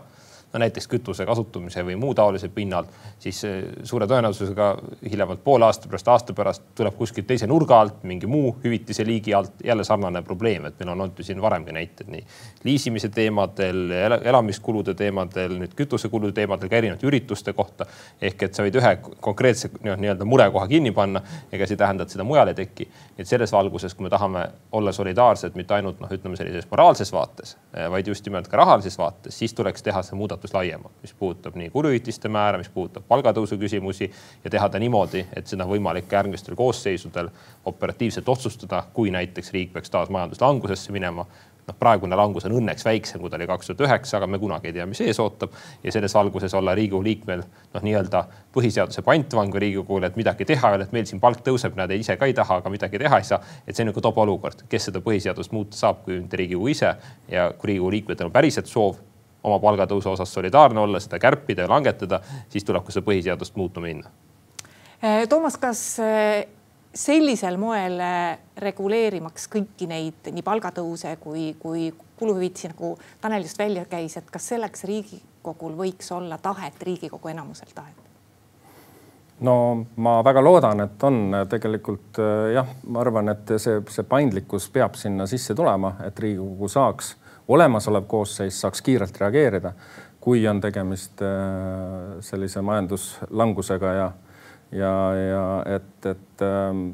no 0.54 0.60
näiteks 0.62 0.86
kütuse 0.88 1.26
kasutamise 1.26 1.82
või 1.86 1.96
muu 1.98 2.14
taolise 2.14 2.48
pinnalt, 2.54 2.90
siis 3.18 3.40
eh, 3.44 3.64
suure 3.82 4.06
tõenäosusega 4.06 4.68
hiljemalt 5.10 5.42
poole 5.44 5.66
aasta 5.66 5.88
pärast, 5.90 6.08
aasta 6.08 6.36
pärast 6.36 6.62
tuleb 6.78 6.94
kuskilt 6.94 7.26
teise 7.26 7.48
nurga 7.50 7.80
alt 7.80 8.04
mingi 8.06 8.28
muu 8.30 8.54
hüvitise 8.62 9.06
liigi 9.06 9.34
alt 9.34 9.64
jälle 9.64 9.84
sarnane 9.84 10.22
probleem, 10.22 10.68
et 10.70 10.78
meil 10.78 10.92
on 10.92 11.00
olnud 11.00 11.18
ju 11.18 11.26
siin 11.26 11.42
varemgi 11.42 11.74
näited 11.74 12.10
nii 12.10 12.22
liisimise 12.64 13.10
teemadel, 13.14 13.90
elamiskulude 14.22 14.94
teemadel, 14.94 15.58
nüüd 15.58 15.74
kütusekulude 15.76 16.32
teemadel, 16.36 16.70
ka 16.70 16.78
erinevate 16.78 17.06
ürituste 17.10 17.52
kohta. 17.52 17.86
ehk 18.22 18.42
et 18.42 18.54
sa 18.54 18.62
võid 18.62 18.78
ühe 18.78 18.94
konkreetse 19.20 19.70
nii-öelda 19.82 20.24
murekoha 20.24 20.68
kinni 20.70 20.94
panna, 20.94 21.22
ega 21.52 21.66
see 21.66 21.74
ei 21.74 21.82
tähenda, 21.82 22.06
et 22.06 22.14
seda 22.14 22.24
mujal 22.24 22.48
ei 22.48 22.54
teki. 22.54 22.88
et 23.18 23.26
selles 23.26 23.52
valguses, 23.52 23.94
kui 23.94 24.04
me 24.06 24.10
tahame 24.10 24.46
olla 24.72 24.92
solidaarsed 24.92 25.54
mitte 25.54 25.74
ainult 25.74 26.00
noh, 26.00 26.10
ütleme 26.10 26.36
sellises 26.36 26.70
moraalses 26.70 27.12
vaates, 27.12 27.56
eh, 27.74 27.90
vaid 27.90 28.06
just 28.06 28.26
nimelt 28.26 28.48
ka 28.48 28.56
rahalises 28.56 28.98
vaates, 28.98 29.38
siis 29.38 29.54
tuleks 29.54 29.82
teha 29.82 30.02
see 30.02 30.16
muudatus 30.18 30.43
muudatus 30.44 30.54
laiemalt, 30.54 30.92
mis 31.02 31.14
puudutab 31.14 31.54
nii 31.56 31.70
kuluhüvitiste 31.70 32.28
määra, 32.28 32.58
mis 32.58 32.68
puudutab 32.68 33.04
palgatõusu 33.08 33.56
küsimusi 33.58 34.10
ja 34.44 34.50
teha 34.50 34.68
ta 34.68 34.78
niimoodi, 34.78 35.26
et 35.36 35.46
seda 35.46 35.64
on 35.64 35.70
võimalik 35.70 36.12
järgmistel 36.12 36.54
koosseisudel 36.54 37.30
operatiivselt 37.64 38.28
otsustada, 38.28 38.84
kui 38.92 39.10
näiteks 39.10 39.52
riik 39.52 39.72
peaks 39.72 39.90
taas 39.90 40.10
majanduslangusesse 40.10 40.92
minema 40.92 41.24
noh, 41.66 41.76
praegune 41.78 42.16
langus 42.16 42.44
on 42.44 42.56
õnneks 42.58 42.84
väiksem, 42.84 43.20
kui 43.20 43.30
ta 43.30 43.38
oli 43.38 43.46
kaks 43.48 43.70
tuhat 43.70 43.80
üheksa, 43.86 44.18
aga 44.18 44.26
me 44.26 44.38
kunagi 44.38 44.68
ei 44.68 44.76
tea, 44.76 44.86
mis 44.86 45.00
ees 45.00 45.20
ootab. 45.20 45.54
ja 45.84 45.92
selles 45.92 46.14
valguses 46.14 46.54
olla 46.54 46.74
Riigikogu 46.74 47.04
liikmel 47.04 47.40
noh, 47.40 47.82
nii-öelda 47.82 48.24
põhiseaduse 48.52 49.02
pantvang 49.02 49.54
Riigikogule, 49.54 50.06
et 50.06 50.16
midagi 50.20 50.44
teha 50.44 50.70
ei 50.70 50.76
ole, 50.76 50.84
et 50.84 50.92
meil 50.92 51.08
siin 51.08 51.20
palk 51.20 51.40
tõuseb, 51.46 51.76
näed, 51.76 51.96
ise 51.96 52.16
ka 52.20 52.28
ei 52.28 52.36
taha, 52.36 52.60
aga 52.60 52.70
midagi 52.70 53.00
teha 53.00 53.18
ei 53.18 53.24
saa. 53.24 53.40
et 53.66 53.74
see 53.74 53.82
on 53.82 53.88
niisugune 53.88 54.10
tobe 54.10 54.20
olukord, 54.20 54.66
kes 54.68 54.90
seda 54.90 55.00
põhiseadust 55.00 55.52
muuta 55.52 55.76
saab, 55.76 56.04
kui 56.04 56.20
mitte 56.20 56.36
Riigikogu 56.36 56.68
ise 56.68 56.94
ja 57.28 57.50
kui 57.56 57.72
Riigikogu 57.72 57.96
liikmetel 57.96 58.28
on 58.28 58.36
päriselt 58.36 58.68
soov 58.68 59.00
oma 59.44 59.58
palgatõusu 59.60 60.14
osas 60.14 60.32
solidaarne 60.32 60.80
olla, 60.80 61.00
seda 61.00 61.20
kärpida 61.22 61.66
ja 61.66 61.70
langetada, 61.70 62.20
siis 62.48 62.64
tuleb 62.64 62.84
ka 62.86 62.94
seda 62.94 63.06
põhiseadust 63.06 63.56
muutma 63.60 63.84
minna. 63.84 64.12
Eh, 65.04 65.26
Toomas, 65.28 65.58
kas 65.60 65.82
eh, 66.00 66.46
sellisel 66.96 67.58
moel 67.60 67.98
eh, 68.00 68.38
reguleerimaks 68.64 69.50
kõiki 69.52 69.88
neid 69.90 70.32
nii 70.32 70.44
palgatõuse 70.46 71.16
kui, 71.20 71.50
kui 71.60 71.90
kuluhüvitisi, 72.16 72.70
nagu 72.72 72.94
Tanel 73.20 73.44
just 73.44 73.60
välja 73.60 73.84
käis, 73.90 74.16
et 74.16 74.30
kas 74.32 74.48
selleks 74.54 74.86
Riigikogul 74.88 75.76
võiks 75.76 76.08
olla 76.14 76.38
tahet, 76.38 76.80
Riigikogu 76.82 77.34
enamusel 77.34 77.74
tahet? 77.74 78.00
no 79.44 79.84
ma 80.00 80.20
väga 80.24 80.40
loodan, 80.40 80.80
et 80.86 81.02
on 81.04 81.34
tegelikult 81.50 82.20
jah, 82.54 82.68
ma 82.86 83.00
arvan, 83.02 83.28
et 83.32 83.50
see, 83.58 83.80
see 83.90 84.06
paindlikkus 84.08 84.70
peab 84.72 84.94
sinna 84.96 85.26
sisse 85.28 85.56
tulema, 85.58 85.96
et 86.06 86.22
Riigikogu 86.22 86.70
saaks 86.70 87.16
olemasolev 87.48 88.04
koosseis 88.08 88.60
saaks 88.60 88.82
kiirelt 88.82 89.20
reageerida, 89.20 89.72
kui 90.20 90.46
on 90.48 90.60
tegemist 90.60 91.22
äh, 91.22 92.20
sellise 92.20 92.62
majanduslangusega 92.62 93.92
ja, 93.92 94.12
ja, 94.72 94.94
ja 95.14 95.44
et, 95.76 96.06
et 96.06 96.44
ähm, 96.46 96.86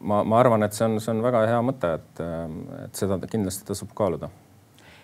ma, 0.00 0.24
ma 0.24 0.40
arvan, 0.40 0.62
et 0.66 0.72
see 0.72 0.86
on, 0.88 0.98
see 1.00 1.14
on 1.14 1.22
väga 1.22 1.44
hea 1.50 1.60
mõte, 1.64 1.94
et, 2.00 2.24
ähm, 2.24 2.58
et 2.84 2.98
seda 2.98 3.18
kindlasti 3.30 3.68
tasub 3.70 3.94
kaaluda. 3.96 4.30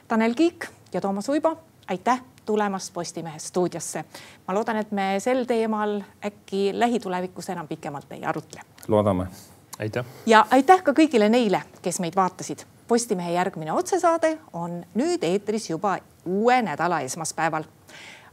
Tanel 0.09 0.35
Kiik 0.35 0.67
ja 0.93 1.01
Toomas 1.01 1.29
Uibo, 1.31 1.55
aitäh 1.89 2.23
tulemast 2.47 2.93
Postimehe 2.95 3.39
stuudiosse. 3.39 4.05
ma 4.49 4.55
loodan, 4.55 4.77
et 4.83 4.91
me 4.93 5.15
sel 5.23 5.45
teemal 5.47 6.01
äkki 6.27 6.71
lähitulevikus 6.75 7.49
enam 7.55 7.69
pikemalt 7.69 8.13
ei 8.13 8.25
arutle. 8.25 8.61
loodame. 8.89 9.27
aitäh. 9.79 10.05
ja 10.27 10.47
aitäh 10.51 10.83
ka 10.83 10.93
kõigile 10.93 11.29
neile, 11.29 11.63
kes 11.83 12.01
meid 12.01 12.17
vaatasid 12.17 12.67
Postimehe 12.91 13.33
järgmine 13.33 13.71
otsesaade 13.73 14.33
on 14.53 14.81
nüüd 14.99 15.23
eetris 15.23 15.69
juba 15.71 15.99
uue 16.27 16.57
nädala 16.63 17.01
esmaspäeval. 17.07 17.65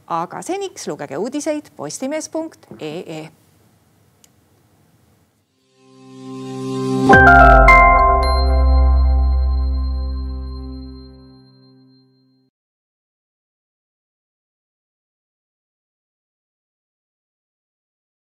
aga 0.06 0.42
seniks 0.42 0.88
lugege 0.88 1.16
uudiseid 1.16 1.70
postimees.ee. 1.76 3.28